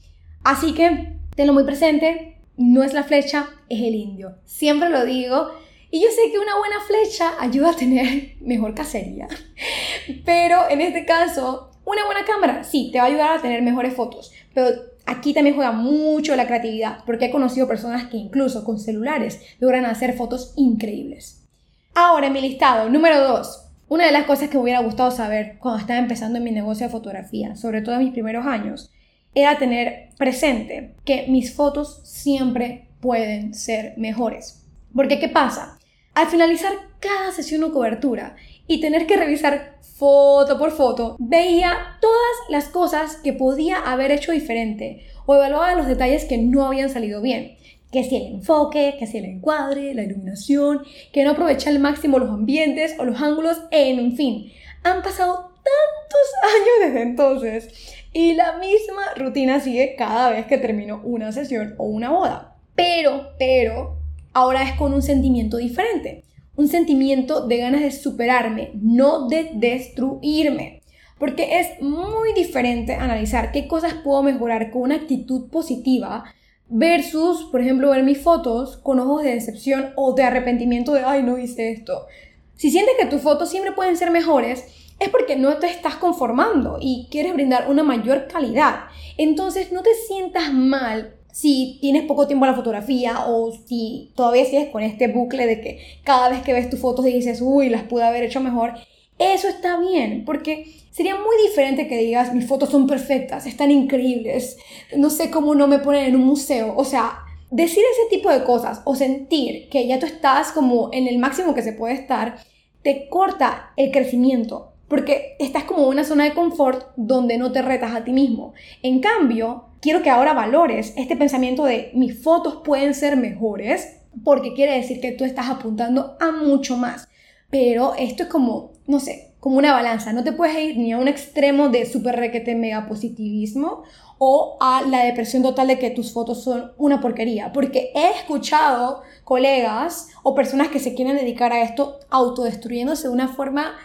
Así 0.49 0.73
que 0.73 1.13
tenlo 1.37 1.53
muy 1.53 1.65
presente, 1.65 2.39
no 2.57 2.83
es 2.83 2.95
la 2.95 3.03
flecha, 3.03 3.51
es 3.69 3.83
el 3.83 3.95
indio. 3.95 4.39
Siempre 4.47 4.89
lo 4.89 5.05
digo. 5.05 5.51
Y 5.91 6.01
yo 6.01 6.09
sé 6.09 6.33
que 6.33 6.39
una 6.39 6.57
buena 6.57 6.77
flecha 6.87 7.35
ayuda 7.39 7.73
a 7.73 7.77
tener 7.77 8.33
mejor 8.41 8.75
cacería. 8.75 9.29
Pero 10.25 10.71
en 10.71 10.81
este 10.81 11.05
caso, 11.05 11.71
una 11.85 12.07
buena 12.07 12.25
cámara 12.25 12.65
sí, 12.65 12.89
te 12.91 12.97
va 12.97 13.05
a 13.05 13.09
ayudar 13.09 13.37
a 13.37 13.43
tener 13.43 13.61
mejores 13.61 13.93
fotos. 13.93 14.33
Pero 14.55 14.71
aquí 15.05 15.35
también 15.35 15.55
juega 15.55 15.73
mucho 15.73 16.35
la 16.35 16.47
creatividad, 16.47 17.05
porque 17.05 17.27
he 17.27 17.31
conocido 17.31 17.69
personas 17.69 18.07
que 18.07 18.17
incluso 18.17 18.65
con 18.65 18.81
celulares 18.81 19.43
logran 19.61 19.85
hacer 19.85 20.17
fotos 20.17 20.55
increíbles. 20.57 21.47
Ahora 21.95 22.29
en 22.29 22.33
mi 22.33 22.41
listado, 22.41 22.89
número 22.89 23.21
2. 23.21 23.67
Una 23.91 24.07
de 24.07 24.13
las 24.13 24.25
cosas 24.25 24.49
que 24.49 24.57
me 24.57 24.63
hubiera 24.63 24.81
gustado 24.81 25.11
saber 25.11 25.59
cuando 25.59 25.81
estaba 25.81 25.99
empezando 25.99 26.39
en 26.39 26.45
mi 26.45 26.53
negocio 26.53 26.87
de 26.87 26.93
fotografía, 26.93 27.55
sobre 27.55 27.83
todo 27.83 27.97
en 27.97 28.05
mis 28.05 28.13
primeros 28.13 28.47
años, 28.47 28.91
era 29.41 29.59
tener 29.59 30.09
presente 30.19 30.95
que 31.05 31.27
mis 31.29 31.55
fotos 31.55 32.01
siempre 32.05 32.89
pueden 33.01 33.55
ser 33.55 33.95
mejores. 33.97 34.65
Porque 34.95 35.19
¿qué 35.19 35.29
pasa? 35.29 35.79
Al 36.15 36.27
finalizar 36.27 36.73
cada 36.99 37.31
sesión 37.33 37.63
o 37.65 37.73
cobertura 37.73 38.37
y 38.67 38.81
tener 38.81 39.07
que 39.07 39.17
revisar 39.17 39.79
foto 39.81 40.59
por 40.59 40.73
foto, 40.73 41.17
veía 41.19 41.99
todas 42.01 42.37
las 42.49 42.69
cosas 42.69 43.17
que 43.17 43.33
podía 43.33 43.79
haber 43.79 44.11
hecho 44.13 44.33
diferente 44.33 45.07
o 45.27 45.35
evaluaba 45.35 45.75
los 45.75 45.87
detalles 45.87 46.25
que 46.25 46.39
no 46.39 46.67
habían 46.67 46.91
salido 46.91 47.21
bien. 47.21 47.57
Que 47.93 48.05
si 48.05 48.17
el 48.17 48.35
enfoque, 48.35 48.97
que 48.99 49.07
si 49.07 49.19
el 49.19 49.25
encuadre, 49.25 49.95
la 49.95 50.03
iluminación, 50.03 50.83
que 51.13 51.25
no 51.25 51.31
aproveché 51.31 51.71
al 51.71 51.79
máximo 51.79 52.19
los 52.19 52.31
ambientes 52.31 52.97
o 52.99 53.05
los 53.05 53.21
ángulos, 53.21 53.59
en 53.71 54.17
fin. 54.17 54.53
Han 54.85 55.03
pasado 55.03 55.53
tantos 55.55 56.29
años 56.43 56.93
desde 56.93 57.03
entonces 57.03 58.05
y 58.19 58.35
la 58.35 58.59
misma 58.59 59.15
rutina 59.15 59.61
sigue 59.61 59.95
cada 59.97 60.31
vez 60.31 60.47
que 60.47 60.59
termino 60.59 61.01
una 61.05 61.31
sesión 61.31 61.77
o 61.79 61.85
una 61.85 62.11
boda. 62.11 62.57
Pero, 62.75 63.29
pero, 63.39 64.01
ahora 64.33 64.65
es 64.65 64.73
con 64.73 64.93
un 64.93 65.03
sentimiento 65.03 65.57
diferente. 65.59 66.25
Un 66.57 66.67
sentimiento 66.67 67.47
de 67.47 67.59
ganas 67.59 67.81
de 67.81 67.93
superarme, 67.93 68.73
no 68.75 69.29
de 69.29 69.51
destruirme. 69.55 70.83
Porque 71.17 71.61
es 71.61 71.81
muy 71.81 72.33
diferente 72.33 72.95
analizar 72.95 73.53
qué 73.53 73.69
cosas 73.69 73.95
puedo 74.03 74.25
mejorar 74.25 74.73
con 74.73 74.83
una 74.83 74.97
actitud 74.97 75.49
positiva 75.49 76.25
versus, 76.69 77.45
por 77.53 77.61
ejemplo, 77.61 77.91
ver 77.91 78.03
mis 78.03 78.19
fotos 78.19 78.79
con 78.79 78.99
ojos 78.99 79.23
de 79.23 79.35
decepción 79.35 79.93
o 79.95 80.15
de 80.15 80.25
arrepentimiento 80.25 80.93
de, 80.93 81.05
ay, 81.05 81.23
no 81.23 81.39
hice 81.39 81.71
esto. 81.71 82.09
Si 82.57 82.73
sientes 82.73 82.97
que 82.99 83.07
tus 83.07 83.23
fotos 83.23 83.49
siempre 83.49 83.71
pueden 83.71 83.97
ser 83.97 84.11
mejores, 84.11 84.65
es 84.99 85.09
porque 85.11 85.37
no 85.37 85.57
te 85.59 85.69
estás 85.69 85.97
conformando 85.97 86.79
y 86.81 87.07
quieres 87.11 87.35
brindar 87.35 87.71
una 87.71 87.83
mayor 87.83 88.27
calidad. 88.27 88.87
Entonces 89.17 89.73
no 89.73 89.83
te 89.83 89.95
sientas 89.95 90.53
mal 90.53 91.15
si 91.33 91.79
tienes 91.81 92.05
poco 92.05 92.27
tiempo 92.27 92.45
a 92.45 92.49
la 92.49 92.57
fotografía 92.57 93.27
o 93.27 93.53
si 93.53 94.13
todavía 94.17 94.45
sigues 94.45 94.71
con 94.71 94.83
este 94.83 95.09
bucle 95.09 95.47
de 95.47 95.61
que 95.61 95.79
cada 96.03 96.29
vez 96.29 96.43
que 96.43 96.53
ves 96.53 96.69
tus 96.69 96.81
fotos 96.81 97.05
dices, 97.05 97.41
uy, 97.41 97.69
las 97.69 97.85
pude 97.85 98.05
haber 98.05 98.25
hecho 98.25 98.41
mejor. 98.41 98.75
Eso 99.19 99.49
está 99.49 99.79
bien, 99.79 100.25
porque 100.25 100.67
sería 100.91 101.15
muy 101.15 101.37
diferente 101.47 101.87
que 101.87 101.99
digas, 101.99 102.35
mis 102.35 102.47
fotos 102.47 102.71
son 102.71 102.87
perfectas, 102.87 103.47
están 103.47 103.71
increíbles, 103.71 104.59
no 104.97 105.11
sé 105.11 105.31
cómo 105.31 105.55
no 105.55 105.67
me 105.67 105.79
ponen 105.79 106.07
en 106.07 106.17
un 106.17 106.25
museo. 106.25 106.75
O 106.77 106.85
sea, 106.85 107.21
decir 107.51 107.85
ese 107.93 108.17
tipo 108.17 108.31
de 108.31 108.45
cosas 108.45 108.81
o 108.85 108.95
sentir 108.95 109.69
que 109.69 109.87
ya 109.87 109.99
tú 109.99 110.07
estás 110.07 110.53
como 110.53 110.91
en 110.93 111.07
el 111.07 111.19
máximo 111.19 111.55
que 111.55 111.63
se 111.63 111.73
puede 111.73 111.95
estar, 111.95 112.39
te 112.83 113.09
corta 113.09 113.73
el 113.77 113.91
crecimiento 113.91 114.73
porque 114.89 115.37
estás 115.39 115.65
como 115.65 115.87
una 115.87 116.05
zona 116.05 116.25
de 116.25 116.35
confort 116.35 116.89
donde 116.97 117.39
no 117.39 117.53
te 117.53 117.63
retas 117.63 117.95
a 117.95 118.05
ti 118.05 118.13
mismo. 118.13 118.55
En 118.83 119.01
cambio, 119.01 119.67
quiero 119.81 120.03
que 120.03 120.11
ahora 120.11 120.33
valores 120.33 120.95
este 120.97 121.17
pensamiento 121.17 121.65
de 121.65 121.91
mis 121.95 122.23
fotos 122.23 122.61
pueden 122.65 122.95
ser 122.95 123.17
mejores, 123.17 124.01
porque 124.25 124.55
quiere 124.55 124.75
decir 124.75 125.01
que 125.01 125.13
tú 125.13 125.25
estás 125.25 125.49
apuntando 125.49 126.17
a 126.21 126.33
mucho 126.33 126.77
más. 126.77 127.09
Pero 127.51 127.95
esto 127.95 128.25
es 128.25 128.29
como, 128.29 128.73
no 128.87 129.01
sé, 129.01 129.29
como 129.41 129.59
una 129.59 129.73
balanza. 129.73 130.13
No 130.13 130.25
te 130.25 130.33
puedes 130.33 130.59
ir 130.59 130.79
ni 130.79 130.93
a 130.93 130.99
un 130.99 131.09
extremo 131.09 131.69
de 131.69 131.87
super 131.87 132.17
requete 132.17 132.55
mega 132.55 132.87
positivismo 132.87 133.85
o 134.19 134.57
a 134.61 134.83
la 134.83 135.05
depresión 135.05 135.43
total 135.43 135.69
de 135.69 135.79
que 135.79 135.91
tus 135.91 136.13
fotos 136.13 136.43
son 136.43 136.73
una 136.77 137.01
porquería. 137.01 137.53
Porque 137.53 137.93
he 137.95 138.11
escuchado 138.11 139.03
colegas 139.25 140.09
o 140.23 140.35
personas 140.35 140.69
que 140.69 140.81
se 140.81 140.95
quieren 140.95 141.17
dedicar 141.17 141.53
a 141.53 141.63
esto 141.63 142.01
autodestruyéndose 142.11 143.09
de 143.09 143.15
una 143.15 143.29
forma 143.29 143.77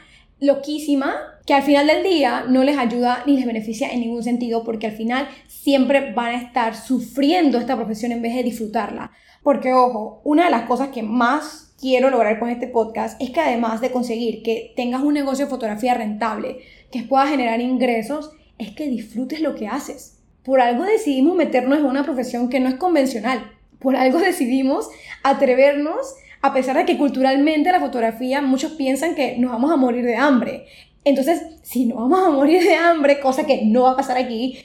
loquísima 0.44 1.16
que 1.46 1.54
al 1.54 1.64
final 1.64 1.88
del 1.88 2.04
día 2.04 2.46
no 2.48 2.64
les 2.64 2.78
ayuda 2.78 3.24
ni 3.26 3.38
les 3.38 3.46
beneficia 3.46 3.90
en 3.90 4.02
ningún 4.02 4.24
sentido 4.24 4.64
porque 4.64 4.88
al 4.88 4.94
final 4.94 5.28
siempre 5.48 6.12
van 6.14 6.36
a 6.36 6.42
estar 6.42 6.76
sufriendo 6.76 7.58
esta 7.58 7.76
profesión 7.76 8.12
en 8.12 8.22
vez 8.22 8.36
de 8.36 8.44
disfrutarla. 8.44 9.12
Porque 9.42 9.74
ojo, 9.74 10.22
una 10.24 10.46
de 10.46 10.52
las 10.52 10.64
cosas 10.64 10.90
que 10.90 11.04
más 11.04 11.74
quiero 11.80 12.10
lograr 12.10 12.40
con 12.40 12.50
este 12.50 12.68
podcast 12.68 13.22
es 13.22 13.32
que 13.32 13.40
además 13.40 13.82
de 13.82 13.92
conseguir 13.92 14.44
que 14.44 14.74
tengas 14.76 15.02
un 15.02 15.14
negocio 15.14 15.46
de 15.46 15.52
fotografía 15.52 15.94
rentable, 15.94 16.60
que 16.92 17.04
pueda 17.04 17.28
generar 17.28 17.60
ingresos, 17.60 18.32
es 18.58 18.72
que 18.72 18.88
disfrutes 18.88 19.42
lo 19.42 19.56
que 19.56 19.68
haces. 19.68 20.20
Por 20.44 20.62
algo 20.62 20.84
decidimos 20.84 21.36
meternos 21.36 21.80
en 21.80 21.86
una 21.86 22.04
profesión 22.04 22.50
que 22.50 22.60
no 22.60 22.70
es 22.70 22.76
convencional. 22.76 23.52
Por 23.80 23.96
algo 23.96 24.20
decidimos 24.20 24.90
atrevernos 25.24 26.16
a 26.44 26.54
pesar 26.54 26.76
de 26.76 26.86
que 26.86 26.98
culturalmente 26.98 27.72
la 27.72 27.80
fotografía 27.80 28.42
muchos 28.42 28.74
piensan 28.74 29.16
que 29.16 29.38
nos 29.38 29.50
vamos 29.50 29.72
a 29.72 29.78
morir 29.78 30.04
de 30.04 30.18
hambre. 30.18 30.66
Entonces, 31.06 31.42
si 31.62 31.86
no 31.86 31.96
vamos 31.96 32.20
a 32.20 32.32
morir 32.32 32.62
de 32.62 32.76
hambre, 32.76 33.22
cosa 33.22 33.46
que 33.46 33.64
no 33.64 33.84
va 33.84 33.92
a 33.92 33.96
pasar 33.96 34.18
aquí, 34.18 34.60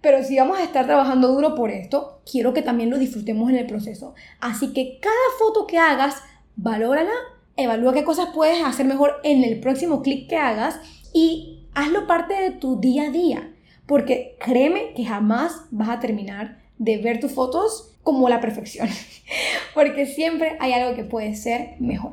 pero 0.00 0.22
si 0.22 0.38
vamos 0.38 0.56
a 0.56 0.62
estar 0.62 0.86
trabajando 0.86 1.26
duro 1.32 1.56
por 1.56 1.72
esto, 1.72 2.20
quiero 2.30 2.54
que 2.54 2.62
también 2.62 2.90
lo 2.90 2.98
disfrutemos 2.98 3.50
en 3.50 3.56
el 3.56 3.66
proceso. 3.66 4.14
Así 4.38 4.72
que 4.72 5.00
cada 5.00 5.14
foto 5.36 5.66
que 5.66 5.78
hagas, 5.78 6.22
valórala, 6.54 7.10
evalúa 7.56 7.92
qué 7.92 8.04
cosas 8.04 8.28
puedes 8.32 8.64
hacer 8.64 8.86
mejor 8.86 9.16
en 9.24 9.42
el 9.42 9.58
próximo 9.58 10.02
clic 10.02 10.28
que 10.28 10.36
hagas 10.36 10.78
y 11.12 11.66
hazlo 11.74 12.06
parte 12.06 12.34
de 12.34 12.52
tu 12.52 12.78
día 12.78 13.08
a 13.08 13.10
día. 13.10 13.52
Porque 13.86 14.36
créeme 14.38 14.94
que 14.94 15.04
jamás 15.04 15.62
vas 15.72 15.88
a 15.88 15.98
terminar 15.98 16.58
de 16.78 16.98
ver 16.98 17.18
tus 17.18 17.32
fotos 17.32 17.95
como 18.06 18.28
la 18.28 18.40
perfección, 18.40 18.88
porque 19.74 20.06
siempre 20.06 20.56
hay 20.60 20.72
algo 20.72 20.94
que 20.94 21.02
puede 21.02 21.34
ser 21.34 21.74
mejor. 21.80 22.12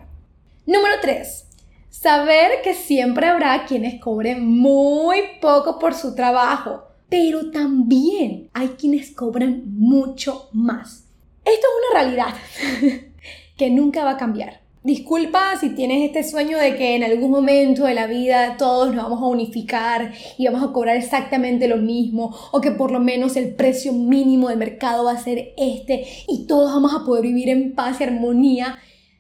Número 0.66 0.96
3. 1.00 1.46
Saber 1.92 2.64
que 2.64 2.74
siempre 2.74 3.28
habrá 3.28 3.66
quienes 3.66 4.02
cobren 4.02 4.44
muy 4.44 5.20
poco 5.40 5.78
por 5.78 5.94
su 5.94 6.16
trabajo, 6.16 6.86
pero 7.10 7.52
también 7.52 8.50
hay 8.54 8.70
quienes 8.70 9.12
cobran 9.12 9.62
mucho 9.68 10.50
más. 10.52 11.06
Esto 11.46 11.68
es 11.68 11.92
una 11.92 12.02
realidad. 12.02 12.34
que 13.58 13.70
nunca 13.70 14.04
va 14.04 14.12
a 14.12 14.18
cambiar. 14.18 14.63
Disculpa 14.84 15.56
si 15.58 15.70
tienes 15.70 16.04
este 16.04 16.30
sueño 16.30 16.58
de 16.58 16.76
que 16.76 16.98
en 16.98 17.06
algún 17.06 17.32
momento 17.32 17.86
de 17.86 17.94
la 17.94 18.06
vida 18.06 18.58
todos 18.58 18.94
nos 18.94 19.06
vamos 19.06 19.22
a 19.22 19.28
unificar 19.28 20.12
y 20.38 20.46
vamos 20.46 20.62
a 20.62 20.74
cobrar 20.74 20.98
exactamente 20.98 21.70
lo 21.70 21.78
mismo 21.78 22.36
o 22.52 22.60
que 22.60 22.72
por 22.72 22.92
lo 22.92 23.00
menos 23.00 23.38
el 23.38 23.56
precio 23.56 23.94
mínimo 23.94 24.50
del 24.50 24.58
mercado 24.58 25.06
va 25.06 25.14
a 25.14 25.24
ser 25.24 25.54
este 25.56 26.06
y 26.28 26.48
todos 26.48 26.74
vamos 26.74 26.94
a 26.94 27.06
poder 27.06 27.24
vivir 27.24 27.48
en 27.48 27.74
paz 27.76 28.02
y 28.02 28.04
armonía. 28.04 28.78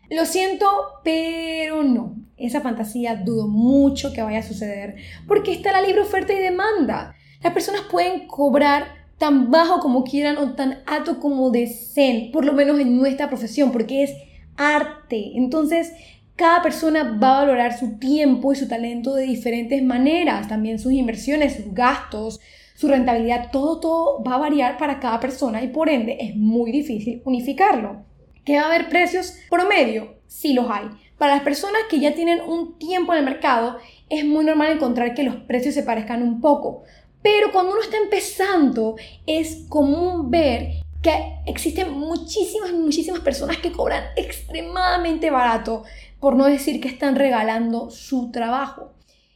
Lo 0.10 0.26
siento, 0.26 0.68
pero 1.02 1.82
no. 1.82 2.14
Esa 2.36 2.60
fantasía 2.60 3.16
dudo 3.16 3.48
mucho 3.48 4.12
que 4.12 4.22
vaya 4.22 4.40
a 4.40 4.44
suceder 4.44 4.98
porque 5.30 5.54
está 5.54 5.72
la 5.72 5.82
libre 5.82 6.02
oferta 6.02 6.34
y 6.34 6.40
demanda. 6.40 7.16
Las 7.42 7.54
personas 7.54 7.84
pueden 7.90 8.28
cobrar 8.28 9.06
tan 9.18 9.50
bajo 9.50 9.80
como 9.80 10.04
quieran 10.04 10.38
o 10.40 10.56
tan 10.56 10.84
alto 10.86 11.22
como 11.22 11.52
deseen, 11.52 12.34
por 12.34 12.44
lo 12.44 12.52
menos 12.52 12.82
en 12.82 12.98
nuestra 12.98 13.30
profesión, 13.30 13.72
porque 13.72 14.04
es 14.04 14.12
arte. 14.58 15.32
Entonces, 15.36 15.94
cada 16.36 16.62
persona 16.62 17.18
va 17.22 17.38
a 17.38 17.46
valorar 17.46 17.78
su 17.78 18.00
tiempo 18.00 18.52
y 18.52 18.56
su 18.56 18.68
talento 18.68 19.14
de 19.14 19.24
diferentes 19.24 19.84
maneras, 19.84 20.48
también 20.48 20.80
sus 20.80 20.94
inversiones, 20.94 21.56
sus 21.56 21.74
gastos, 21.74 22.40
su 22.76 22.88
rentabilidad, 22.88 23.52
todo, 23.52 23.80
todo 23.80 24.24
va 24.24 24.36
a 24.36 24.40
variar 24.40 24.78
para 24.78 25.00
cada 25.00 25.20
persona 25.20 25.64
y 25.64 25.68
por 25.68 25.90
ende 25.90 26.18
es 26.20 26.36
muy 26.36 26.72
difícil 26.72 27.22
unificarlo. 27.24 28.04
¿Que 28.44 28.58
va 28.58 28.64
a 28.64 28.66
haber 28.66 28.90
precios 28.90 29.38
promedio? 29.50 30.16
Sí 30.28 30.54
los 30.54 30.70
hay. 30.70 30.90
Para 31.18 31.36
las 31.36 31.44
personas 31.44 31.84
que 31.90 32.00
ya 32.00 32.14
tienen 32.14 32.42
un 32.42 32.78
tiempo 32.78 33.14
en 33.14 33.20
el 33.20 33.26
mercado, 33.26 33.78
es 34.10 34.26
muy 34.26 34.44
normal 34.44 34.74
encontrar 34.74 35.14
que 35.14 35.24
los 35.24 35.36
precios 35.36 35.76
se 35.76 35.84
parezcan 35.84 36.22
un 36.22 36.42
poco. 36.42 36.84
Pero 37.22 37.54
cuando 37.54 37.72
uno 37.72 37.82
está 37.82 37.96
empezando, 37.98 38.96
es 39.26 39.66
común 39.70 40.30
ver 40.30 40.83
que 41.04 41.40
existen 41.46 41.92
muchísimas, 41.92 42.72
muchísimas 42.72 43.20
personas 43.20 43.58
que 43.58 43.72
cobran 43.72 44.04
extremadamente 44.16 45.30
barato, 45.30 45.84
por 46.20 46.36
no 46.36 46.46
decir 46.46 46.82
que 46.82 46.88
están 46.88 47.16
regalando 47.16 47.92
su 47.92 48.32
trabajo. 48.32 48.94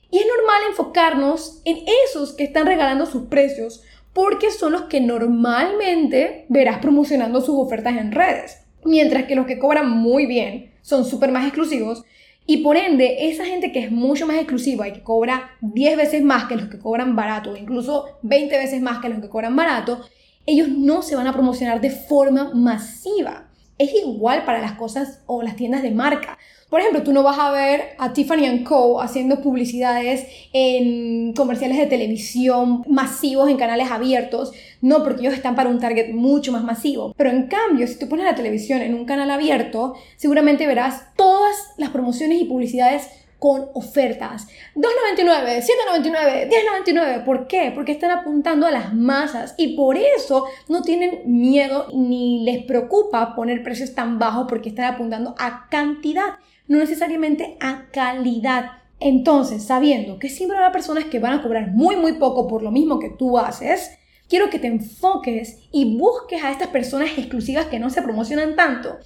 Y 0.09 0.17
es 0.17 0.25
normal 0.25 0.61
enfocarnos 0.69 1.61
en 1.65 1.83
esos 2.05 2.33
que 2.33 2.45
están 2.45 2.65
regalando 2.65 3.05
sus 3.05 3.27
precios, 3.27 3.83
porque 4.13 4.49
son 4.49 4.71
los 4.71 4.83
que 4.83 5.01
normalmente 5.01 6.45
verás 6.49 6.79
promocionando 6.79 7.41
sus 7.41 7.59
ofertas 7.59 7.97
en 7.97 8.13
redes. 8.13 8.63
Mientras 8.83 9.25
que 9.25 9.35
los 9.35 9.45
que 9.45 9.59
cobran 9.59 9.89
muy 9.89 10.25
bien 10.25 10.73
son 10.81 11.05
súper 11.05 11.31
más 11.31 11.45
exclusivos 11.45 12.03
y 12.49 12.57
por 12.63 12.77
ende, 12.77 13.27
esa 13.29 13.43
gente 13.43 13.73
que 13.73 13.79
es 13.79 13.91
mucho 13.91 14.25
más 14.25 14.37
exclusiva 14.37 14.87
y 14.87 14.93
que 14.93 15.03
cobra 15.03 15.51
10 15.59 15.97
veces 15.97 16.23
más 16.23 16.45
que 16.45 16.55
los 16.55 16.69
que 16.69 16.79
cobran 16.79 17.13
barato, 17.13 17.51
o 17.51 17.57
incluso 17.57 18.05
20 18.21 18.57
veces 18.57 18.81
más 18.81 18.99
que 18.99 19.09
los 19.09 19.19
que 19.19 19.27
cobran 19.27 19.57
barato, 19.57 19.99
ellos 20.47 20.69
no 20.69 21.03
se 21.03 21.15
van 21.15 21.27
a 21.27 21.33
promocionar 21.33 21.81
de 21.81 21.91
forma 21.91 22.51
masiva. 22.55 23.49
Es 23.77 23.93
igual 23.93 24.45
para 24.45 24.59
las 24.59 24.71
cosas 24.71 25.21
o 25.27 25.43
las 25.43 25.55
tiendas 25.55 25.83
de 25.83 25.91
marca. 25.91 26.39
Por 26.69 26.79
ejemplo, 26.79 27.03
tú 27.03 27.13
no 27.13 27.21
vas 27.21 27.37
a 27.37 27.51
ver 27.51 27.81
a 27.97 28.11
Tiffany 28.11 28.63
Co. 28.63 28.99
haciendo 29.01 29.41
publicidades 29.41 30.27
en 30.51 31.33
comerciales 31.33 31.77
de 31.77 31.85
televisión 31.85 32.83
masivos 32.87 33.49
en 33.49 33.57
canales 33.57 33.91
abiertos. 33.91 34.51
No, 34.81 35.03
porque 35.03 35.21
ellos 35.21 35.33
están 35.33 35.55
para 35.55 35.69
un 35.69 35.79
target 35.79 36.13
mucho 36.13 36.51
más 36.51 36.63
masivo. 36.63 37.13
Pero 37.15 37.29
en 37.29 37.47
cambio, 37.47 37.85
si 37.87 37.99
tú 37.99 38.09
pones 38.09 38.25
la 38.25 38.35
televisión 38.35 38.81
en 38.81 38.95
un 38.95 39.05
canal 39.05 39.29
abierto, 39.31 39.95
seguramente 40.15 40.65
verás 40.65 41.13
todas 41.15 41.55
las 41.77 41.91
promociones 41.91 42.41
y 42.41 42.45
publicidades 42.45 43.07
con 43.39 43.67
ofertas. 43.73 44.47
2.99, 44.75 45.63
7.99, 45.93 46.49
10.99. 46.49 47.23
¿Por 47.23 47.47
qué? 47.47 47.71
Porque 47.73 47.91
están 47.91 48.11
apuntando 48.11 48.65
a 48.65 48.71
las 48.71 48.93
masas 48.93 49.53
y 49.57 49.75
por 49.75 49.97
eso 49.97 50.45
no 50.67 50.81
tienen 50.81 51.21
miedo 51.25 51.87
ni 51.93 52.43
les 52.43 52.63
preocupa 52.63 53.35
poner 53.35 53.63
precios 53.63 53.93
tan 53.93 54.19
bajos 54.19 54.47
porque 54.49 54.69
están 54.69 54.93
apuntando 54.93 55.35
a 55.37 55.67
cantidad, 55.69 56.37
no 56.67 56.77
necesariamente 56.79 57.57
a 57.59 57.85
calidad. 57.91 58.71
Entonces, 58.99 59.63
sabiendo 59.63 60.17
que 60.17 60.29
siempre 60.29 60.57
habrá 60.57 60.71
personas 60.71 61.05
que 61.05 61.19
van 61.19 61.33
a 61.33 61.43
cobrar 61.43 61.71
muy 61.71 61.95
muy 61.95 62.13
poco 62.13 62.47
por 62.47 62.63
lo 62.63 62.71
mismo 62.71 62.97
que 62.97 63.11
tú 63.11 63.37
haces, 63.37 63.91
quiero 64.27 64.49
que 64.49 64.57
te 64.57 64.67
enfoques 64.67 65.59
y 65.71 65.97
busques 65.97 66.43
a 66.43 66.51
estas 66.51 66.69
personas 66.69 67.11
exclusivas 67.17 67.67
que 67.67 67.79
no 67.79 67.91
se 67.91 68.01
promocionan 68.01 68.55
tanto 68.55 68.97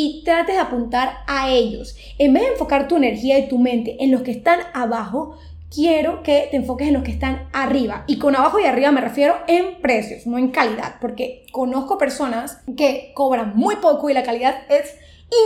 y 0.00 0.22
trates 0.22 0.54
de 0.54 0.60
apuntar 0.60 1.24
a 1.26 1.50
ellos. 1.50 1.96
En 2.18 2.32
vez 2.32 2.44
de 2.44 2.50
enfocar 2.50 2.86
tu 2.86 2.96
energía 2.96 3.36
y 3.36 3.48
tu 3.48 3.58
mente 3.58 3.96
en 3.98 4.12
los 4.12 4.22
que 4.22 4.30
están 4.30 4.60
abajo, 4.72 5.36
quiero 5.74 6.22
que 6.22 6.46
te 6.52 6.56
enfoques 6.56 6.86
en 6.86 6.94
los 6.94 7.02
que 7.02 7.10
están 7.10 7.48
arriba. 7.52 8.04
Y 8.06 8.16
con 8.20 8.36
abajo 8.36 8.60
y 8.60 8.64
arriba 8.64 8.92
me 8.92 9.00
refiero 9.00 9.34
en 9.48 9.80
precios, 9.82 10.24
no 10.24 10.38
en 10.38 10.52
calidad, 10.52 11.00
porque 11.00 11.46
conozco 11.50 11.98
personas 11.98 12.60
que 12.76 13.10
cobran 13.12 13.56
muy 13.56 13.74
poco 13.76 14.08
y 14.08 14.14
la 14.14 14.22
calidad 14.22 14.54
es 14.68 14.94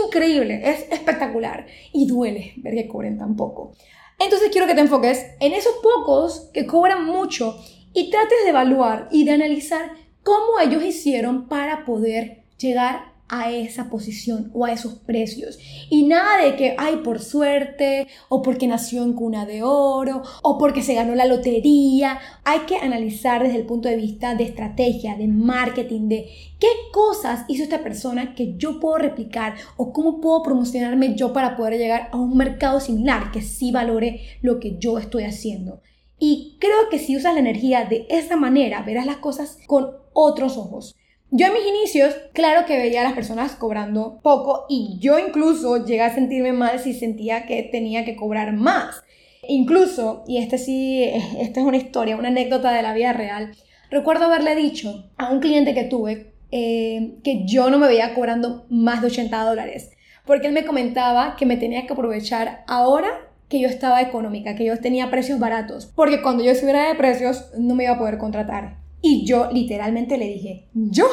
increíble, 0.05 0.61
es 0.63 0.85
espectacular 0.91 1.65
y 1.91 2.05
duele 2.05 2.53
ver 2.57 2.75
que 2.75 2.87
cobren 2.87 3.17
tan 3.17 3.35
poco. 3.35 3.73
Entonces 4.19 4.49
quiero 4.51 4.67
que 4.67 4.75
te 4.75 4.81
enfoques 4.81 5.31
en 5.39 5.53
esos 5.53 5.73
pocos 5.81 6.51
que 6.53 6.67
cobran 6.67 7.05
mucho 7.05 7.57
y 7.91 8.11
trates 8.11 8.43
de 8.43 8.51
evaluar 8.51 9.07
y 9.09 9.25
de 9.25 9.31
analizar 9.31 9.93
cómo 10.21 10.59
ellos 10.61 10.83
hicieron 10.83 11.47
para 11.47 11.85
poder 11.85 12.43
llegar 12.59 13.12
a 13.33 13.51
esa 13.51 13.89
posición 13.89 14.51
o 14.53 14.63
a 14.63 14.71
esos 14.71 14.93
precios. 14.93 15.57
Y 15.89 16.03
nada 16.03 16.43
de 16.43 16.55
que, 16.55 16.75
ay, 16.77 16.97
por 16.97 17.19
suerte, 17.19 18.07
o 18.29 18.43
porque 18.43 18.67
nació 18.67 19.03
en 19.03 19.13
cuna 19.13 19.47
de 19.47 19.63
oro, 19.63 20.21
o 20.43 20.59
porque 20.59 20.83
se 20.83 20.93
ganó 20.93 21.15
la 21.15 21.25
lotería. 21.25 22.19
Hay 22.43 22.59
que 22.67 22.77
analizar 22.77 23.41
desde 23.41 23.57
el 23.57 23.65
punto 23.65 23.89
de 23.89 23.97
vista 23.97 24.35
de 24.35 24.43
estrategia, 24.43 25.17
de 25.17 25.27
marketing, 25.27 26.09
de 26.09 26.29
qué 26.59 26.67
cosas 26.91 27.45
hizo 27.47 27.63
esta 27.63 27.81
persona 27.81 28.35
que 28.35 28.53
yo 28.55 28.79
puedo 28.79 28.99
replicar 28.99 29.55
o 29.77 29.91
cómo 29.91 30.21
puedo 30.21 30.43
promocionarme 30.43 31.15
yo 31.15 31.33
para 31.33 31.57
poder 31.57 31.79
llegar 31.79 32.09
a 32.11 32.17
un 32.17 32.37
mercado 32.37 32.79
similar 32.79 33.31
que 33.31 33.41
sí 33.41 33.71
valore 33.71 34.21
lo 34.43 34.59
que 34.59 34.77
yo 34.77 34.99
estoy 34.99 35.23
haciendo. 35.23 35.81
Y 36.19 36.57
creo 36.59 36.89
que 36.91 36.99
si 36.99 37.17
usas 37.17 37.33
la 37.33 37.39
energía 37.39 37.85
de 37.85 38.05
esa 38.09 38.37
manera, 38.37 38.83
verás 38.83 39.07
las 39.07 39.17
cosas 39.17 39.57
con 39.65 39.89
otros 40.13 40.55
ojos. 40.55 40.95
Yo 41.35 41.47
en 41.47 41.53
mis 41.53 41.65
inicios, 41.65 42.13
claro 42.31 42.67
que 42.67 42.77
veía 42.77 43.01
a 43.01 43.05
las 43.05 43.13
personas 43.13 43.53
cobrando 43.53 44.19
poco 44.21 44.67
y 44.69 44.99
yo 44.99 45.17
incluso 45.17 45.83
llegué 45.83 46.01
a 46.01 46.13
sentirme 46.13 46.53
mal 46.53 46.77
si 46.77 46.93
sentía 46.93 47.47
que 47.47 47.63
tenía 47.63 48.05
que 48.05 48.15
cobrar 48.15 48.53
más. 48.53 49.03
Incluso, 49.47 50.23
y 50.27 50.37
este 50.37 50.59
sí, 50.59 51.03
esta 51.39 51.59
es 51.59 51.65
una 51.65 51.77
historia, 51.77 52.17
una 52.17 52.27
anécdota 52.27 52.71
de 52.71 52.83
la 52.83 52.93
vida 52.93 53.13
real, 53.13 53.51
recuerdo 53.89 54.25
haberle 54.25 54.55
dicho 54.55 55.09
a 55.17 55.31
un 55.31 55.39
cliente 55.39 55.73
que 55.73 55.85
tuve 55.85 56.35
eh, 56.51 57.15
que 57.23 57.45
yo 57.47 57.71
no 57.71 57.79
me 57.79 57.87
veía 57.87 58.13
cobrando 58.13 58.67
más 58.69 59.01
de 59.01 59.07
80 59.07 59.43
dólares, 59.43 59.89
porque 60.27 60.45
él 60.45 60.53
me 60.53 60.65
comentaba 60.65 61.35
que 61.35 61.47
me 61.47 61.57
tenía 61.57 61.87
que 61.87 61.93
aprovechar 61.93 62.63
ahora 62.67 63.09
que 63.49 63.59
yo 63.59 63.67
estaba 63.69 64.03
económica, 64.03 64.53
que 64.53 64.65
yo 64.65 64.79
tenía 64.79 65.09
precios 65.09 65.39
baratos, 65.39 65.87
porque 65.95 66.21
cuando 66.21 66.43
yo 66.43 66.53
subiera 66.53 66.89
de 66.89 66.93
precios 66.93 67.49
no 67.57 67.73
me 67.73 67.85
iba 67.85 67.93
a 67.93 67.97
poder 67.97 68.19
contratar. 68.19 68.82
Y 69.05 69.25
yo 69.25 69.51
literalmente 69.51 70.17
le 70.17 70.27
dije, 70.27 70.69
¿yo? 70.73 71.05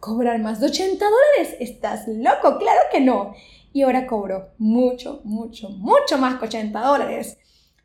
¿Cobrar 0.00 0.40
más 0.40 0.58
de 0.58 0.66
80 0.66 1.04
dólares? 1.04 1.56
¿Estás 1.60 2.08
loco? 2.08 2.58
Claro 2.58 2.80
que 2.90 3.00
no. 3.00 3.32
Y 3.72 3.82
ahora 3.82 4.08
cobro 4.08 4.48
mucho, 4.58 5.20
mucho, 5.22 5.70
mucho 5.70 6.18
más 6.18 6.40
que 6.40 6.46
80 6.46 6.80
dólares. 6.80 7.38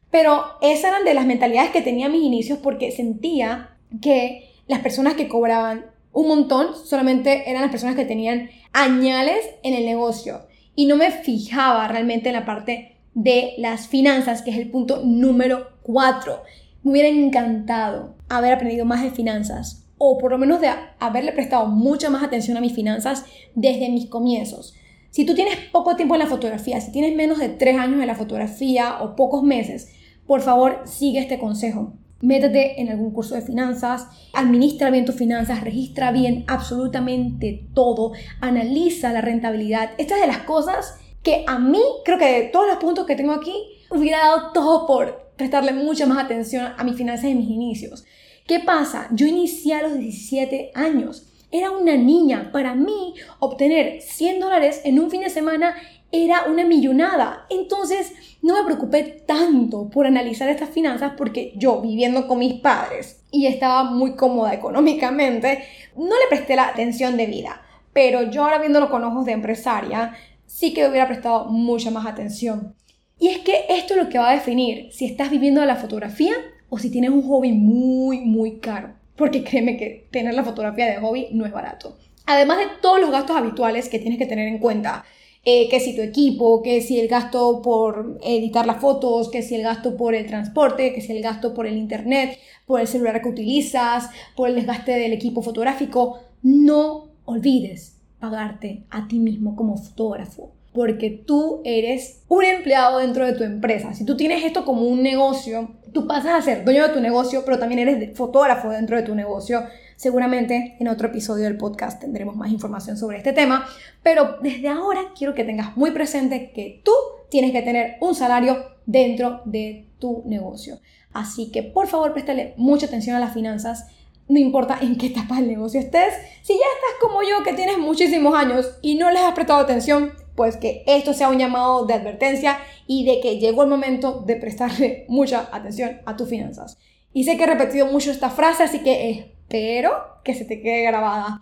Pero 0.09 0.43
esas 0.59 0.85
eran 0.85 1.05
de 1.05 1.13
las 1.13 1.27
mentalidades 1.27 1.69
que 1.69 1.83
tenía 1.83 2.07
a 2.07 2.09
mis 2.09 2.23
inicios 2.23 2.57
porque 2.63 2.91
sentía 2.91 3.77
que 4.01 4.49
las 4.65 4.79
personas 4.79 5.13
que 5.13 5.27
cobraban 5.27 5.85
un 6.13 6.29
montón 6.29 6.69
solamente 6.75 7.47
eran 7.47 7.61
las 7.61 7.71
personas 7.71 7.95
que 7.95 8.05
tenían 8.05 8.49
añales 8.71 9.45
en 9.61 9.75
el 9.75 9.85
negocio. 9.85 10.47
Y 10.75 10.87
no 10.87 10.95
me 10.95 11.11
fijaba 11.11 11.87
realmente 11.87 12.29
en 12.29 12.35
la 12.35 12.45
parte 12.45 12.97
de 13.13 13.53
las 13.59 13.87
finanzas, 13.87 14.41
que 14.41 14.49
es 14.49 14.57
el 14.57 14.71
punto 14.71 15.03
número 15.05 15.67
4. 15.83 16.41
Me 16.83 16.91
hubiera 16.91 17.07
encantado 17.07 18.15
haber 18.29 18.53
aprendido 18.53 18.85
más 18.85 19.01
de 19.03 19.11
finanzas 19.11 19.85
o 19.97 20.17
por 20.17 20.31
lo 20.31 20.37
menos 20.37 20.59
de 20.59 20.69
haberle 20.99 21.31
prestado 21.31 21.67
mucha 21.67 22.09
más 22.09 22.23
atención 22.23 22.57
a 22.57 22.61
mis 22.61 22.73
finanzas 22.73 23.25
desde 23.55 23.89
mis 23.89 24.07
comienzos. 24.09 24.75
Si 25.09 25.25
tú 25.25 25.33
tienes 25.33 25.55
poco 25.71 25.95
tiempo 25.95 26.15
en 26.15 26.19
la 26.19 26.27
fotografía, 26.27 26.81
si 26.81 26.91
tienes 26.91 27.15
menos 27.15 27.39
de 27.39 27.47
tres 27.47 27.77
años 27.77 28.01
en 28.01 28.07
la 28.07 28.15
fotografía 28.15 29.01
o 29.01 29.15
pocos 29.15 29.43
meses, 29.43 29.93
por 30.27 30.41
favor 30.41 30.81
sigue 30.85 31.19
este 31.19 31.39
consejo. 31.39 31.93
Métete 32.19 32.81
en 32.81 32.89
algún 32.89 33.11
curso 33.11 33.35
de 33.35 33.41
finanzas, 33.41 34.07
administra 34.33 34.89
bien 34.89 35.05
tus 35.05 35.15
finanzas, 35.15 35.61
registra 35.61 36.11
bien 36.11 36.43
absolutamente 36.47 37.67
todo, 37.73 38.11
analiza 38.41 39.13
la 39.13 39.21
rentabilidad. 39.21 39.91
Estas 39.97 40.19
de 40.19 40.27
las 40.27 40.39
cosas 40.39 40.95
que 41.21 41.45
a 41.47 41.59
mí, 41.59 41.81
creo 42.03 42.17
que 42.17 42.25
de 42.25 42.49
todos 42.49 42.67
los 42.67 42.77
puntos 42.77 43.05
que 43.05 43.15
tengo 43.15 43.33
aquí, 43.33 43.53
hubiera 43.89 44.17
dado 44.17 44.51
todo 44.51 44.85
por 44.87 45.22
prestarle 45.37 45.73
mucha 45.73 46.05
más 46.05 46.23
atención 46.23 46.73
a 46.77 46.83
mis 46.83 46.95
finanzas 46.95 47.25
en 47.25 47.37
mis 47.37 47.49
inicios. 47.49 48.05
¿Qué 48.47 48.59
pasa? 48.59 49.07
Yo 49.11 49.25
inicié 49.25 49.75
a 49.75 49.83
los 49.83 49.97
17 49.97 50.71
años. 50.75 51.29
Era 51.51 51.71
una 51.71 51.95
niña. 51.95 52.51
Para 52.51 52.75
mí, 52.75 53.13
obtener 53.39 54.01
100 54.01 54.39
dólares 54.39 54.81
en 54.83 54.99
un 54.99 55.09
fin 55.09 55.21
de 55.21 55.29
semana 55.29 55.75
era 56.11 56.43
una 56.43 56.63
millonada. 56.63 57.45
Entonces, 57.49 58.13
no 58.41 58.55
me 58.55 58.65
preocupé 58.65 59.03
tanto 59.25 59.89
por 59.89 60.05
analizar 60.05 60.49
estas 60.49 60.69
finanzas 60.69 61.13
porque 61.17 61.53
yo, 61.55 61.81
viviendo 61.81 62.27
con 62.27 62.39
mis 62.39 62.61
padres 62.61 63.23
y 63.31 63.47
estaba 63.47 63.83
muy 63.83 64.15
cómoda 64.15 64.53
económicamente, 64.53 65.63
no 65.95 66.15
le 66.15 66.27
presté 66.29 66.55
la 66.55 66.67
atención 66.67 67.17
debida. 67.17 67.61
Pero 67.93 68.29
yo 68.29 68.43
ahora 68.43 68.59
viéndolo 68.59 68.89
con 68.89 69.03
ojos 69.03 69.25
de 69.25 69.31
empresaria, 69.31 70.13
sí 70.45 70.73
que 70.73 70.87
hubiera 70.87 71.07
prestado 71.07 71.45
mucha 71.45 71.89
más 71.91 72.05
atención. 72.05 72.75
Y 73.23 73.29
es 73.29 73.39
que 73.39 73.67
esto 73.69 73.93
es 73.93 74.03
lo 74.03 74.09
que 74.09 74.17
va 74.17 74.31
a 74.31 74.33
definir 74.33 74.91
si 74.91 75.05
estás 75.05 75.31
viviendo 75.31 75.61
de 75.61 75.67
la 75.67 75.77
fotografía 75.77 76.33
o 76.67 76.77
si 76.77 76.89
tienes 76.89 77.09
un 77.09 77.25
hobby 77.25 77.53
muy, 77.53 78.19
muy 78.19 78.57
caro. 78.57 78.95
Porque 79.15 79.45
créeme 79.45 79.77
que 79.77 80.09
tener 80.11 80.33
la 80.33 80.43
fotografía 80.43 80.87
de 80.87 80.97
hobby 80.97 81.29
no 81.31 81.45
es 81.45 81.53
barato. 81.53 81.97
Además 82.25 82.57
de 82.57 82.65
todos 82.81 82.99
los 82.99 83.11
gastos 83.11 83.37
habituales 83.37 83.87
que 83.87 83.99
tienes 83.99 84.19
que 84.19 84.25
tener 84.25 84.49
en 84.49 84.57
cuenta, 84.57 85.05
eh, 85.45 85.69
que 85.69 85.79
si 85.79 85.95
tu 85.95 86.01
equipo, 86.01 86.61
que 86.61 86.81
si 86.81 86.99
el 86.99 87.07
gasto 87.07 87.61
por 87.61 88.19
editar 88.25 88.65
las 88.65 88.81
fotos, 88.81 89.29
que 89.29 89.41
si 89.41 89.55
el 89.55 89.63
gasto 89.63 89.95
por 89.95 90.15
el 90.15 90.25
transporte, 90.25 90.93
que 90.93 90.99
si 90.99 91.15
el 91.15 91.23
gasto 91.23 91.53
por 91.53 91.65
el 91.65 91.77
internet, 91.77 92.37
por 92.65 92.81
el 92.81 92.87
celular 92.87 93.21
que 93.21 93.29
utilizas, 93.29 94.09
por 94.35 94.49
el 94.49 94.55
desgaste 94.55 94.91
del 94.91 95.13
equipo 95.13 95.41
fotográfico, 95.41 96.19
no 96.41 97.07
olvides 97.23 98.01
pagarte 98.19 98.83
a 98.89 99.07
ti 99.07 99.19
mismo 99.19 99.55
como 99.55 99.77
fotógrafo 99.77 100.51
porque 100.73 101.09
tú 101.11 101.61
eres 101.63 102.23
un 102.27 102.43
empleado 102.43 102.99
dentro 102.99 103.25
de 103.25 103.33
tu 103.33 103.43
empresa. 103.43 103.93
Si 103.93 104.05
tú 104.05 104.17
tienes 104.17 104.43
esto 104.43 104.65
como 104.65 104.81
un 104.81 105.03
negocio, 105.03 105.71
tú 105.93 106.07
pasas 106.07 106.33
a 106.33 106.41
ser 106.41 106.65
dueño 106.65 106.87
de 106.87 106.93
tu 106.93 106.99
negocio, 106.99 107.43
pero 107.45 107.59
también 107.59 107.87
eres 107.87 108.17
fotógrafo 108.17 108.69
dentro 108.69 108.97
de 108.97 109.03
tu 109.03 109.13
negocio. 109.13 109.63
Seguramente 109.95 110.75
en 110.79 110.87
otro 110.87 111.07
episodio 111.07 111.43
del 111.43 111.57
podcast 111.57 112.01
tendremos 112.01 112.35
más 112.35 112.51
información 112.51 112.97
sobre 112.97 113.17
este 113.17 113.33
tema, 113.33 113.65
pero 114.01 114.37
desde 114.41 114.67
ahora 114.67 115.13
quiero 115.15 115.35
que 115.35 115.43
tengas 115.43 115.77
muy 115.77 115.91
presente 115.91 116.51
que 116.51 116.81
tú 116.83 116.91
tienes 117.29 117.51
que 117.51 117.61
tener 117.61 117.97
un 118.01 118.15
salario 118.15 118.57
dentro 118.85 119.41
de 119.45 119.87
tu 119.99 120.23
negocio. 120.25 120.79
Así 121.13 121.51
que 121.51 121.61
por 121.61 121.87
favor 121.87 122.13
préstale 122.13 122.55
mucha 122.57 122.87
atención 122.87 123.15
a 123.15 123.19
las 123.19 123.33
finanzas 123.33 123.85
no 124.27 124.39
importa 124.39 124.77
en 124.81 124.97
qué 124.97 125.07
etapa 125.07 125.35
del 125.35 125.47
negocio 125.47 125.79
estés, 125.79 126.13
si 126.41 126.53
ya 126.53 126.59
estás 126.59 126.99
como 127.01 127.21
yo 127.23 127.43
que 127.43 127.53
tienes 127.53 127.77
muchísimos 127.77 128.33
años 128.35 128.77
y 128.81 128.95
no 128.95 129.11
les 129.11 129.21
has 129.21 129.33
prestado 129.33 129.59
atención, 129.59 130.13
pues 130.35 130.57
que 130.57 130.83
esto 130.87 131.13
sea 131.13 131.29
un 131.29 131.37
llamado 131.37 131.85
de 131.85 131.93
advertencia 131.93 132.57
y 132.87 133.05
de 133.05 133.19
que 133.19 133.39
llegó 133.39 133.63
el 133.63 133.69
momento 133.69 134.23
de 134.25 134.35
prestarle 134.35 135.05
mucha 135.09 135.49
atención 135.51 136.01
a 136.05 136.15
tus 136.15 136.29
finanzas. 136.29 136.77
Y 137.13 137.25
sé 137.25 137.37
que 137.37 137.43
he 137.43 137.47
repetido 137.47 137.85
mucho 137.85 138.11
esta 138.11 138.29
frase, 138.29 138.63
así 138.63 138.79
que 138.79 139.11
espero 139.11 139.91
que 140.23 140.33
se 140.33 140.45
te 140.45 140.61
quede 140.61 140.83
grabada. 140.83 141.41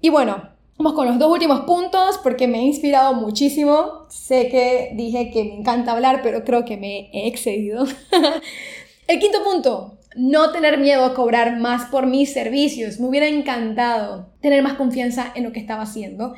Y 0.00 0.08
bueno, 0.08 0.50
vamos 0.78 0.92
con 0.92 1.06
los 1.06 1.18
dos 1.18 1.30
últimos 1.30 1.60
puntos 1.60 2.18
porque 2.22 2.46
me 2.46 2.60
he 2.60 2.62
inspirado 2.62 3.14
muchísimo. 3.14 4.06
Sé 4.08 4.48
que 4.48 4.92
dije 4.94 5.30
que 5.30 5.44
me 5.44 5.54
encanta 5.56 5.92
hablar, 5.92 6.20
pero 6.22 6.44
creo 6.44 6.64
que 6.64 6.76
me 6.76 7.10
he 7.12 7.26
excedido. 7.26 7.84
el 9.08 9.18
quinto 9.18 9.42
punto, 9.42 9.98
no 10.14 10.52
tener 10.52 10.78
miedo 10.78 11.04
a 11.04 11.14
cobrar 11.14 11.58
más 11.58 11.90
por 11.90 12.06
mis 12.06 12.32
servicios. 12.32 13.00
Me 13.00 13.08
hubiera 13.08 13.26
encantado 13.26 14.32
tener 14.40 14.62
más 14.62 14.74
confianza 14.74 15.32
en 15.34 15.44
lo 15.44 15.52
que 15.52 15.60
estaba 15.60 15.82
haciendo. 15.82 16.34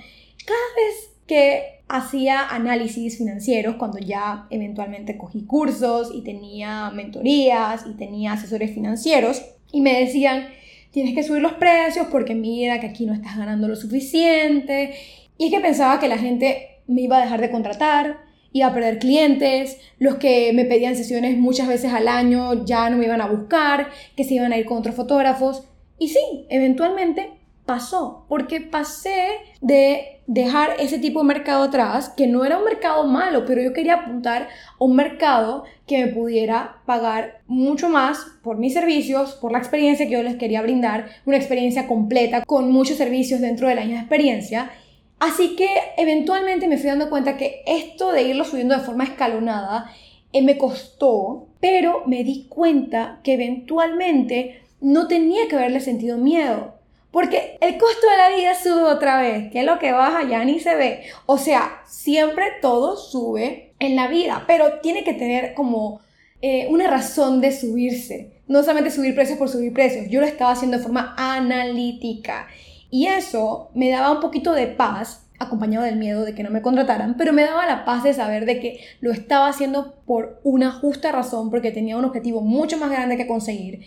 Cada 0.47 0.59
vez 0.77 1.11
que 1.27 1.82
hacía 1.93 2.49
análisis 2.49 3.19
financieros 3.19 3.77
cuando 3.77 3.99
ya 3.99 4.47
eventualmente 4.49 5.19
cogí 5.19 5.45
cursos 5.45 6.11
y 6.15 6.23
tenía 6.23 6.91
mentorías 6.91 7.85
y 7.87 7.93
tenía 7.99 8.33
asesores 8.33 8.73
financieros 8.73 9.43
y 9.73 9.83
me 9.83 10.01
decían, 10.01 10.47
tienes 10.91 11.15
que 11.15 11.23
subir 11.23 11.43
los 11.43 11.53
precios 11.53 12.07
porque 12.11 12.35
mira 12.35 12.81
que 12.81 12.87
aquí 12.87 13.05
no 13.05 13.13
estás 13.13 13.37
ganando 13.37 13.69
lo 13.69 13.77
suficiente. 13.77 14.95
Y 15.37 15.47
es 15.47 15.51
que 15.51 15.61
pensaba 15.61 16.01
que 16.01 16.09
la 16.09 16.17
gente 16.17 16.81
me 16.87 17.03
iba 17.03 17.19
a 17.19 17.23
dejar 17.23 17.43
de 17.43 17.51
contratar, 17.51 18.21
iba 18.53 18.69
a 18.69 18.73
perder 18.73 18.99
clientes, 18.99 19.79
los 19.99 20.15
que 20.15 20.51
me 20.55 20.65
pedían 20.65 20.97
sesiones 20.97 21.37
muchas 21.37 21.69
veces 21.69 21.93
al 21.93 22.09
año 22.09 22.65
ya 22.65 22.89
no 22.89 22.97
me 22.97 23.05
iban 23.05 23.21
a 23.21 23.29
buscar, 23.29 23.91
que 24.17 24.25
se 24.25 24.35
iban 24.35 24.55
a 24.55 24.57
ir 24.57 24.65
con 24.65 24.79
otros 24.79 24.95
fotógrafos. 24.95 25.69
Y 25.99 26.09
sí, 26.09 26.47
eventualmente 26.49 27.35
pasó, 27.67 28.25
porque 28.29 28.63
pasé 28.63 29.27
de 29.61 30.12
dejar 30.27 30.77
ese 30.79 30.99
tipo 30.99 31.21
de 31.21 31.27
mercado 31.27 31.65
atrás, 31.65 32.13
que 32.17 32.27
no 32.27 32.45
era 32.45 32.59
un 32.59 32.65
mercado 32.65 33.05
malo, 33.07 33.45
pero 33.45 33.63
yo 33.63 33.73
quería 33.73 33.95
apuntar 33.95 34.43
a 34.79 34.85
un 34.85 34.95
mercado 34.95 35.65
que 35.87 36.05
me 36.05 36.13
pudiera 36.13 36.77
pagar 36.87 37.41
mucho 37.47 37.89
más 37.89 38.19
por 38.43 38.59
mis 38.59 38.73
servicios, 38.73 39.33
por 39.35 39.53
la 39.53 39.59
experiencia 39.59 40.07
que 40.07 40.13
yo 40.13 40.23
les 40.23 40.37
quería 40.37 40.63
brindar, 40.63 41.07
una 41.27 41.37
experiencia 41.37 41.87
completa 41.87 42.45
con 42.45 42.71
muchos 42.71 42.97
servicios 42.97 43.41
dentro 43.41 43.69
del 43.69 43.79
año 43.79 43.95
de 43.95 44.01
experiencia. 44.01 44.71
Así 45.19 45.57
que 45.57 45.69
eventualmente 45.97 46.69
me 46.69 46.79
fui 46.79 46.89
dando 46.89 47.11
cuenta 47.11 47.37
que 47.37 47.63
esto 47.67 48.13
de 48.13 48.23
irlo 48.23 48.45
subiendo 48.45 48.77
de 48.77 48.85
forma 48.85 49.05
escalonada 49.05 49.91
eh, 50.33 50.43
me 50.43 50.59
costó, 50.59 51.49
pero 51.61 52.03
me 52.07 52.25
di 52.25 52.47
cuenta 52.49 53.21
que 53.23 53.35
eventualmente 53.35 54.63
no 54.81 55.07
tenía 55.07 55.47
que 55.49 55.57
haberle 55.57 55.81
sentido 55.81 56.19
miedo 56.19 56.82
porque 57.13 57.59
el 57.61 57.77
costo 57.77 58.07
de 58.11 58.17
la 58.17 58.35
vida 58.35 58.55
sube 58.55 58.85
otra 58.85 59.21
vez, 59.21 59.53
que 59.53 59.61
es 59.61 59.67
lo 59.67 59.79
que 59.79 59.93
baja 59.93 60.27
ya 60.29 60.45
ni 60.45 60.59
se 60.59 60.75
ve. 60.75 61.03
O 61.27 61.37
sea, 61.37 61.83
siempre 61.87 62.47
todo 62.63 62.97
sube 62.97 63.75
en 63.79 63.97
la 63.97 64.09
vida, 64.09 64.45
pero 64.47 64.81
tiene 64.81 65.05
que 65.05 65.13
tener 65.13 65.53
como 65.53 66.01
eh, 66.41 66.67
una 66.71 66.89
razón 66.89 67.43
de 67.43 67.53
subirse. 67.53 68.33
No 68.49 68.63
solamente 68.63 68.91
subir 68.91 69.15
precios 69.15 69.39
por 69.39 69.51
subir 69.51 69.75
precios, 69.75 70.07
yo 70.09 70.21
lo 70.21 70.27
estaba 70.27 70.53
haciendo 70.53 70.79
de 70.79 70.83
forma 70.83 71.15
analítica. 71.19 72.49
Y 72.91 73.07
eso 73.07 73.71
me 73.75 73.91
daba 73.91 74.11
un 74.11 74.21
poquito 74.21 74.55
de 74.55 74.67
paz, 74.67 75.29
acompañado 75.39 75.85
del 75.85 75.97
miedo 75.97 76.25
de 76.25 76.35
que 76.35 76.43
no 76.43 76.51
me 76.51 76.63
contrataran, 76.63 77.17
pero 77.19 77.35
me 77.35 77.43
daba 77.43 77.67
la 77.67 77.85
paz 77.85 78.05
de 78.05 78.15
saber 78.15 78.47
de 78.47 78.59
que 78.59 78.81
lo 79.01 79.13
estaba 79.13 79.49
haciendo 79.49 79.97
por 80.07 80.41
una 80.45 80.73
justa 80.73 81.13
razón, 81.13 81.51
porque 81.51 81.73
tenía 81.73 81.99
un 81.99 82.07
objetivo 82.07 82.41
mucho 82.41 82.79
más 82.79 82.91
grande 82.91 83.19
que 83.19 83.27
conseguir 83.27 83.85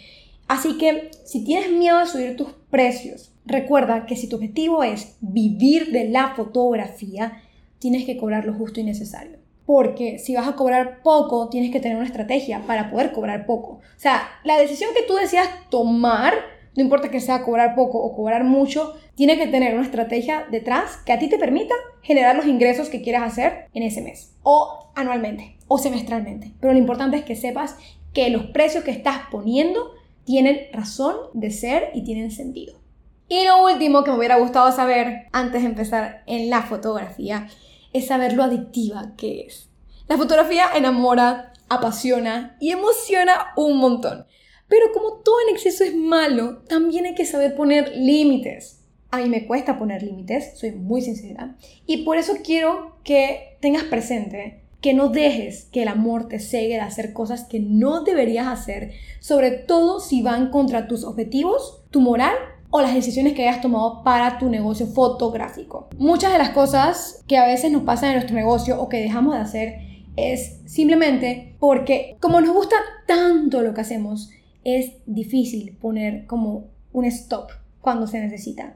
Así 0.48 0.78
que 0.78 1.10
si 1.24 1.44
tienes 1.44 1.72
miedo 1.72 2.00
de 2.00 2.06
subir 2.06 2.36
tus 2.36 2.50
precios, 2.70 3.34
recuerda 3.46 4.06
que 4.06 4.16
si 4.16 4.30
tu 4.30 4.36
objetivo 4.36 4.84
es 4.84 5.18
vivir 5.22 5.92
de 5.92 6.10
la 6.10 6.36
fotografía, 6.36 7.42
tienes 7.80 8.06
que 8.06 8.18
cobrar 8.18 8.46
lo 8.46 8.54
justo 8.54 8.80
y 8.80 8.84
necesario. 8.84 9.38
Porque 9.66 10.20
si 10.20 10.36
vas 10.36 10.48
a 10.48 10.56
cobrar 10.56 11.02
poco, 11.02 11.50
tienes 11.50 11.72
que 11.72 11.80
tener 11.80 11.98
una 11.98 12.06
estrategia 12.06 12.62
para 12.68 12.92
poder 12.92 13.12
cobrar 13.12 13.48
poco. 13.48 13.74
O 13.74 14.00
sea, 14.00 14.22
la 14.44 14.58
decisión 14.58 14.92
que 14.96 15.02
tú 15.04 15.16
decidas 15.16 15.50
tomar, 15.70 16.34
no 16.76 16.84
importa 16.84 17.10
que 17.10 17.20
sea 17.20 17.44
cobrar 17.44 17.74
poco 17.74 17.98
o 17.98 18.16
cobrar 18.16 18.44
mucho, 18.44 18.96
tiene 19.16 19.38
que 19.38 19.48
tener 19.48 19.74
una 19.74 19.86
estrategia 19.86 20.46
detrás 20.52 20.98
que 20.98 21.14
a 21.14 21.20
ti 21.20 21.28
te 21.28 21.40
permita 21.40 21.74
generar 22.04 22.36
los 22.36 22.46
ingresos 22.46 22.90
que 22.90 23.02
quieras 23.02 23.24
hacer 23.24 23.68
en 23.74 23.82
ese 23.82 24.02
mes, 24.02 24.36
o 24.44 24.92
anualmente, 24.94 25.58
o 25.68 25.80
semestralmente. 25.80 26.52
Pero 26.60 26.74
lo 26.74 26.80
importante 26.80 27.18
es 27.18 27.24
que 27.24 27.36
sepas 27.36 27.78
que 28.14 28.30
los 28.30 28.46
precios 28.48 28.84
que 28.84 28.92
estás 28.92 29.22
poniendo 29.32 29.94
tienen 30.26 30.68
razón 30.74 31.16
de 31.34 31.52
ser 31.52 31.92
y 31.94 32.04
tienen 32.04 32.32
sentido. 32.32 32.80
Y 33.28 33.44
lo 33.46 33.64
último 33.64 34.04
que 34.04 34.12
me 34.12 34.18
hubiera 34.18 34.38
gustado 34.38 34.72
saber 34.72 35.28
antes 35.32 35.62
de 35.62 35.70
empezar 35.70 36.24
en 36.28 36.50
la 36.50 36.62
fotografía 36.64 37.48
es 37.94 38.08
saber 38.08 38.34
lo 38.34 38.44
adictiva 38.44 39.14
que 39.18 39.42
es. 39.42 39.70
La 40.08 40.18
fotografía 40.18 40.66
enamora, 40.76 41.54
apasiona 41.70 42.58
y 42.60 42.72
emociona 42.72 43.54
un 43.56 43.78
montón. 43.78 44.26
Pero 44.68 44.88
como 44.94 45.22
todo 45.24 45.36
en 45.48 45.56
exceso 45.56 45.84
es 45.84 45.96
malo, 45.96 46.64
también 46.68 47.06
hay 47.06 47.16
que 47.16 47.26
saber 47.26 47.56
poner 47.56 47.96
límites. 47.96 48.84
A 49.12 49.18
mí 49.18 49.30
me 49.30 49.48
cuesta 49.48 49.80
poner 49.80 50.04
límites, 50.04 50.58
soy 50.60 50.72
muy 50.72 51.02
sincera. 51.02 51.56
Y 51.88 52.04
por 52.04 52.18
eso 52.18 52.34
quiero 52.44 53.00
que 53.04 53.58
tengas 53.62 53.84
presente 53.84 54.65
que 54.86 54.94
no 54.94 55.10
dejes 55.10 55.68
que 55.72 55.82
el 55.82 55.88
amor 55.88 56.28
te 56.28 56.38
cegue 56.38 56.76
de 56.76 56.82
hacer 56.82 57.12
cosas 57.12 57.46
que 57.46 57.60
no 57.60 58.04
deberías 58.04 58.46
hacer, 58.46 58.92
sobre 59.20 59.50
todo 59.50 60.00
si 60.00 60.22
van 60.22 60.52
contra 60.52 60.88
tus 60.88 61.04
objetivos, 61.04 61.82
tu 61.90 62.02
moral 62.02 62.36
o 62.70 62.82
las 62.82 62.94
decisiones 62.94 63.34
que 63.34 63.50
hayas 63.50 63.62
tomado 63.62 64.04
para 64.04 64.38
tu 64.38 64.48
negocio 64.48 64.86
fotográfico. 64.86 65.88
Muchas 65.98 66.34
de 66.34 66.38
las 66.38 66.52
cosas 66.52 67.24
que 67.28 67.38
a 67.38 67.48
veces 67.48 67.72
nos 67.72 67.82
pasan 67.82 68.10
en 68.10 68.18
nuestro 68.18 68.36
negocio 68.36 68.80
o 68.80 68.88
que 68.88 69.02
dejamos 69.02 69.34
de 69.34 69.40
hacer 69.40 69.76
es 70.18 70.60
simplemente 70.68 71.56
porque 71.60 72.16
como 72.20 72.40
nos 72.40 72.54
gusta 72.54 72.76
tanto 73.08 73.64
lo 73.64 73.74
que 73.74 73.82
hacemos, 73.82 74.30
es 74.64 74.92
difícil 75.08 75.76
poner 75.82 76.28
como 76.28 76.66
un 76.94 77.06
stop 77.06 77.50
cuando 77.82 78.06
se 78.06 78.20
necesita. 78.20 78.76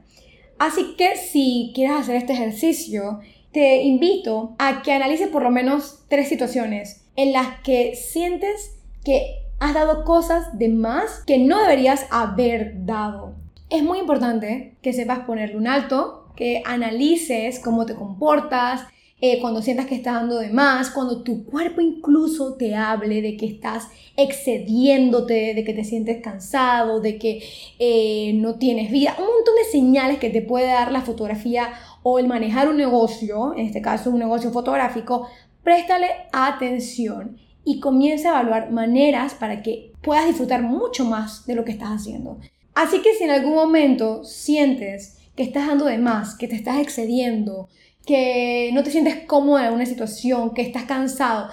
Así 0.58 0.96
que 0.98 1.16
si 1.16 1.70
quieres 1.72 1.98
hacer 1.98 2.16
este 2.16 2.32
ejercicio, 2.32 3.20
te 3.52 3.82
invito 3.82 4.54
a 4.58 4.82
que 4.82 4.92
analices 4.92 5.28
por 5.28 5.42
lo 5.42 5.50
menos 5.50 6.04
tres 6.08 6.28
situaciones 6.28 7.04
en 7.16 7.32
las 7.32 7.60
que 7.60 7.96
sientes 7.96 8.76
que 9.04 9.40
has 9.58 9.74
dado 9.74 10.04
cosas 10.04 10.58
de 10.58 10.68
más 10.68 11.22
que 11.26 11.38
no 11.38 11.60
deberías 11.60 12.06
haber 12.10 12.86
dado. 12.86 13.34
Es 13.68 13.82
muy 13.82 13.98
importante 13.98 14.76
que 14.82 14.92
sepas 14.92 15.20
ponerle 15.20 15.56
un 15.56 15.66
alto, 15.66 16.28
que 16.34 16.62
analices 16.64 17.60
cómo 17.60 17.86
te 17.86 17.94
comportas, 17.94 18.86
eh, 19.22 19.38
cuando 19.38 19.60
sientas 19.60 19.84
que 19.84 19.96
estás 19.96 20.14
dando 20.14 20.38
de 20.38 20.48
más, 20.48 20.88
cuando 20.90 21.22
tu 21.22 21.44
cuerpo 21.44 21.82
incluso 21.82 22.54
te 22.54 22.74
hable 22.74 23.20
de 23.20 23.36
que 23.36 23.44
estás 23.44 23.88
excediéndote, 24.16 25.52
de 25.52 25.62
que 25.62 25.74
te 25.74 25.84
sientes 25.84 26.22
cansado, 26.22 27.00
de 27.00 27.18
que 27.18 27.42
eh, 27.78 28.32
no 28.36 28.54
tienes 28.54 28.90
vida, 28.90 29.14
un 29.18 29.26
montón 29.26 29.56
de 29.56 29.70
señales 29.70 30.18
que 30.18 30.30
te 30.30 30.40
puede 30.40 30.68
dar 30.68 30.90
la 30.90 31.02
fotografía 31.02 31.70
o 32.02 32.18
el 32.18 32.26
manejar 32.26 32.68
un 32.68 32.76
negocio, 32.76 33.54
en 33.54 33.66
este 33.66 33.82
caso 33.82 34.10
un 34.10 34.18
negocio 34.18 34.50
fotográfico, 34.50 35.28
préstale 35.62 36.08
atención 36.32 37.36
y 37.64 37.80
comienza 37.80 38.30
a 38.30 38.40
evaluar 38.40 38.70
maneras 38.70 39.34
para 39.34 39.62
que 39.62 39.92
puedas 40.02 40.26
disfrutar 40.26 40.62
mucho 40.62 41.04
más 41.04 41.46
de 41.46 41.54
lo 41.54 41.64
que 41.64 41.72
estás 41.72 41.90
haciendo. 41.90 42.38
Así 42.74 43.02
que 43.02 43.14
si 43.14 43.24
en 43.24 43.30
algún 43.30 43.54
momento 43.54 44.24
sientes 44.24 45.18
que 45.36 45.42
estás 45.42 45.66
dando 45.66 45.84
de 45.84 45.98
más, 45.98 46.34
que 46.36 46.48
te 46.48 46.56
estás 46.56 46.78
excediendo, 46.78 47.68
que 48.06 48.70
no 48.72 48.82
te 48.82 48.90
sientes 48.90 49.16
cómodo 49.26 49.58
en 49.58 49.74
una 49.74 49.86
situación, 49.86 50.54
que 50.54 50.62
estás 50.62 50.84
cansado, 50.84 51.50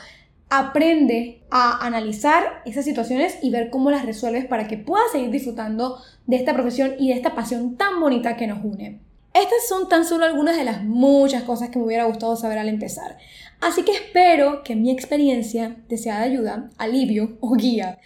aprende 0.49 1.41
a 1.49 1.85
analizar 1.85 2.61
esas 2.65 2.85
situaciones 2.85 3.37
y 3.41 3.49
ver 3.49 3.69
cómo 3.69 3.91
las 3.91 4.05
resuelves 4.05 4.45
para 4.45 4.67
que 4.67 4.77
puedas 4.77 5.11
seguir 5.11 5.29
disfrutando 5.29 5.97
de 6.25 6.37
esta 6.37 6.53
profesión 6.53 6.93
y 6.97 7.09
de 7.09 7.15
esta 7.15 7.35
pasión 7.35 7.75
tan 7.75 7.99
bonita 7.99 8.37
que 8.37 8.47
nos 8.47 8.63
une. 8.63 9.06
Estas 9.39 9.67
son 9.67 9.87
tan 9.87 10.03
solo 10.03 10.25
algunas 10.25 10.57
de 10.57 10.63
las 10.63 10.83
muchas 10.83 11.43
cosas 11.43 11.69
que 11.69 11.77
me 11.77 11.85
hubiera 11.85 12.05
gustado 12.05 12.35
saber 12.35 12.57
al 12.57 12.69
empezar. 12.69 13.17
Así 13.61 13.83
que 13.83 13.91
espero 13.91 14.63
que 14.63 14.75
mi 14.75 14.89
experiencia 14.89 15.77
te 15.87 15.97
sea 15.97 16.17
de 16.17 16.25
ayuda, 16.25 16.71
alivio 16.79 17.37
o 17.39 17.53
guía 17.53 17.99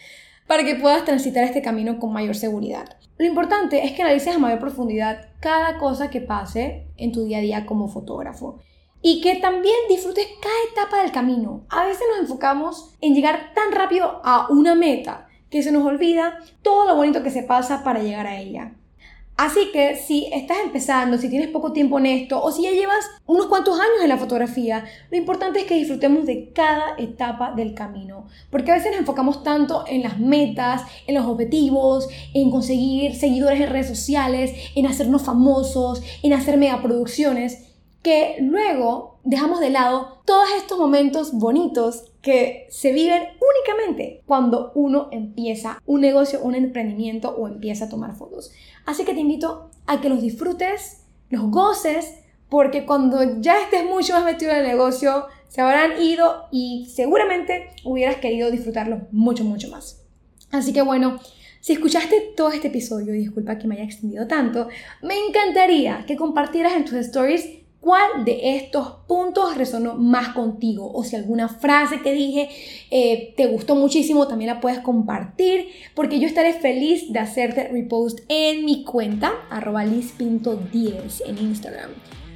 para 0.46 0.66
que 0.66 0.76
puedas 0.76 1.06
transitar 1.06 1.46
este 1.46 1.62
camino 1.62 2.00
con 2.00 2.12
mayor 2.12 2.36
seguridad. 2.36 2.98
Lo 3.18 3.26
importante 3.26 3.86
es 3.86 3.94
que 3.94 4.02
analices 4.02 4.36
a 4.36 4.40
mayor 4.40 4.60
profundidad 4.60 5.30
cada 5.40 5.78
cosa 5.78 6.10
que 6.10 6.20
pase 6.20 6.88
en 6.98 7.14
tu 7.14 7.24
día 7.24 7.38
a 7.38 7.42
día 7.42 7.66
como 7.66 7.88
fotógrafo 7.88 8.60
y 9.02 9.22
que 9.22 9.36
también 9.36 9.76
disfrutes 9.88 10.28
cada 10.42 10.84
etapa 10.84 11.02
del 11.02 11.14
camino. 11.14 11.66
A 11.70 11.86
veces 11.86 12.04
nos 12.10 12.20
enfocamos 12.20 12.94
en 13.00 13.16
llegar 13.16 13.54
tan 13.56 13.72
rápido 13.72 14.20
a 14.26 14.48
una 14.50 14.76
meta 14.76 15.30
que 15.50 15.64
se 15.64 15.72
nos 15.72 15.86
olvida 15.86 16.40
todo 16.62 16.86
lo 16.86 16.98
bonito 16.98 17.24
que 17.24 17.32
se 17.32 17.44
pasa 17.44 17.86
para 17.86 18.04
llegar 18.04 18.28
a 18.28 18.38
ella. 18.38 18.76
Así 19.42 19.72
que 19.74 19.96
si 19.96 20.28
estás 20.32 20.58
empezando, 20.64 21.18
si 21.18 21.28
tienes 21.28 21.48
poco 21.48 21.74
tiempo 21.74 21.98
en 21.98 22.06
esto 22.06 22.40
o 22.40 22.52
si 22.52 22.62
ya 22.62 22.70
llevas 22.70 23.04
unos 23.26 23.48
cuantos 23.48 23.80
años 23.80 24.04
en 24.04 24.10
la 24.10 24.20
fotografía, 24.20 24.86
lo 25.10 25.18
importante 25.18 25.62
es 25.62 25.66
que 25.66 25.74
disfrutemos 25.74 26.28
de 26.28 26.52
cada 26.54 26.94
etapa 27.00 27.52
del 27.52 27.74
camino. 27.74 28.28
Porque 28.52 28.70
a 28.70 28.76
veces 28.76 28.92
nos 28.92 29.00
enfocamos 29.00 29.42
tanto 29.42 29.84
en 29.88 30.04
las 30.04 30.20
metas, 30.20 30.84
en 31.08 31.16
los 31.16 31.26
objetivos, 31.26 32.08
en 32.36 32.52
conseguir 32.52 33.16
seguidores 33.16 33.60
en 33.60 33.70
redes 33.70 33.88
sociales, 33.88 34.54
en 34.76 34.86
hacernos 34.86 35.24
famosos, 35.24 36.04
en 36.22 36.34
hacer 36.34 36.58
megaproducciones 36.58 37.71
que 38.02 38.38
luego 38.40 39.20
dejamos 39.24 39.60
de 39.60 39.70
lado 39.70 40.22
todos 40.26 40.48
estos 40.58 40.80
momentos 40.80 41.34
bonitos 41.34 42.12
que 42.22 42.68
se 42.70 42.92
viven 42.92 43.22
únicamente 43.22 44.22
cuando 44.26 44.72
uno 44.76 45.10
empieza 45.12 45.82
un 45.86 46.02
negocio, 46.02 46.42
un 46.42 46.56
emprendimiento 46.56 47.30
o 47.30 47.48
empieza 47.48 47.86
a 47.86 47.90
tomar 47.90 48.16
fotos. 48.16 48.52
Así 48.86 49.04
que 49.04 49.14
te 49.14 49.20
invito 49.20 49.70
a 49.86 50.02
que 50.02 50.10
los 50.10 50.22
disfrutes, 50.22 51.04
los 51.30 51.50
goces, 51.50 52.16
porque 52.50 52.86
cuando 52.86 53.40
ya 53.40 53.62
estés 53.62 53.86
mucho 53.86 54.14
más 54.14 54.26
metido 54.26 54.52
en 54.52 54.58
el 54.58 54.68
negocio, 54.68 55.26
se 55.48 55.62
habrán 55.62 56.02
ido 56.02 56.48
y 56.52 56.90
seguramente 56.94 57.70
hubieras 57.84 58.18
querido 58.18 58.52
disfrutarlos 58.52 59.00
mucho, 59.12 59.44
mucho 59.44 59.70
más. 59.70 60.04
Así 60.52 60.74
que 60.74 60.82
bueno, 60.82 61.20
si 61.62 61.74
escuchaste 61.74 62.34
todo 62.36 62.50
este 62.52 62.68
episodio, 62.68 63.14
disculpa 63.14 63.58
que 63.58 63.68
me 63.68 63.76
haya 63.76 63.84
extendido 63.84 64.28
tanto, 64.28 64.68
me 65.02 65.16
encantaría 65.28 66.04
que 66.08 66.18
compartieras 66.18 66.74
en 66.74 66.86
tus 66.86 66.96
stories 66.96 67.61
cuál 67.82 68.24
de 68.24 68.58
estos 68.58 68.88
puntos 69.08 69.58
resonó 69.58 69.96
más 69.96 70.30
contigo 70.30 70.90
o 70.94 71.04
si 71.04 71.16
alguna 71.16 71.50
frase 71.50 72.02
que 72.02 72.14
dije 72.14 72.50
eh, 72.92 73.34
te 73.36 73.48
gustó 73.48 73.76
muchísimo 73.76 74.28
también 74.28 74.52
la 74.52 74.62
puedes 74.62 74.80
compartir 74.80 75.68
porque 75.96 76.20
yo 76.20 76.28
estaré 76.28 76.54
feliz 76.54 77.12
de 77.12 77.20
hacerte 77.20 77.68
repost 77.68 78.20
en 78.30 78.64
mi 78.64 78.86
cuenta 78.86 79.34
arroba 79.50 79.84
lispinto10 79.84 81.24
en 81.26 81.38
Instagram. 81.40 81.90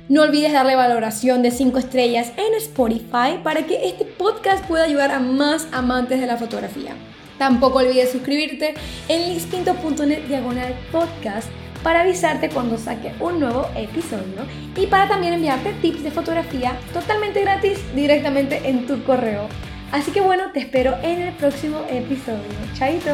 No 0.07 0.21
olvides 0.21 0.53
darle 0.53 0.75
valoración 0.75 1.41
de 1.41 1.49
5 1.49 1.79
estrellas 1.79 2.31
en 2.37 2.53
Spotify 2.55 3.39
para 3.43 3.65
que 3.65 3.87
este 3.87 4.05
podcast 4.05 4.65
pueda 4.65 4.83
ayudar 4.83 5.11
a 5.11 5.19
más 5.19 5.67
amantes 5.71 6.19
de 6.19 6.27
la 6.27 6.37
fotografía. 6.37 6.95
Tampoco 7.39 7.79
olvides 7.79 8.11
suscribirte 8.11 8.75
en 9.09 9.33
lispinto.net 9.33 10.27
diagonal 10.27 10.75
podcast 10.91 11.49
para 11.85 12.01
avisarte 12.01 12.49
cuando 12.49 12.79
saque 12.79 13.13
un 13.19 13.39
nuevo 13.39 13.67
episodio 13.75 14.41
y 14.75 14.87
para 14.87 15.07
también 15.07 15.33
enviarte 15.33 15.71
tips 15.83 16.01
de 16.01 16.09
fotografía 16.09 16.75
totalmente 16.91 17.41
gratis 17.41 17.77
directamente 17.93 18.67
en 18.67 18.87
tu 18.87 19.03
correo. 19.03 19.47
Así 19.91 20.09
que 20.09 20.19
bueno, 20.19 20.45
te 20.51 20.61
espero 20.61 20.97
en 21.03 21.21
el 21.21 21.33
próximo 21.35 21.85
episodio. 21.87 22.41
Chaito. 22.73 23.11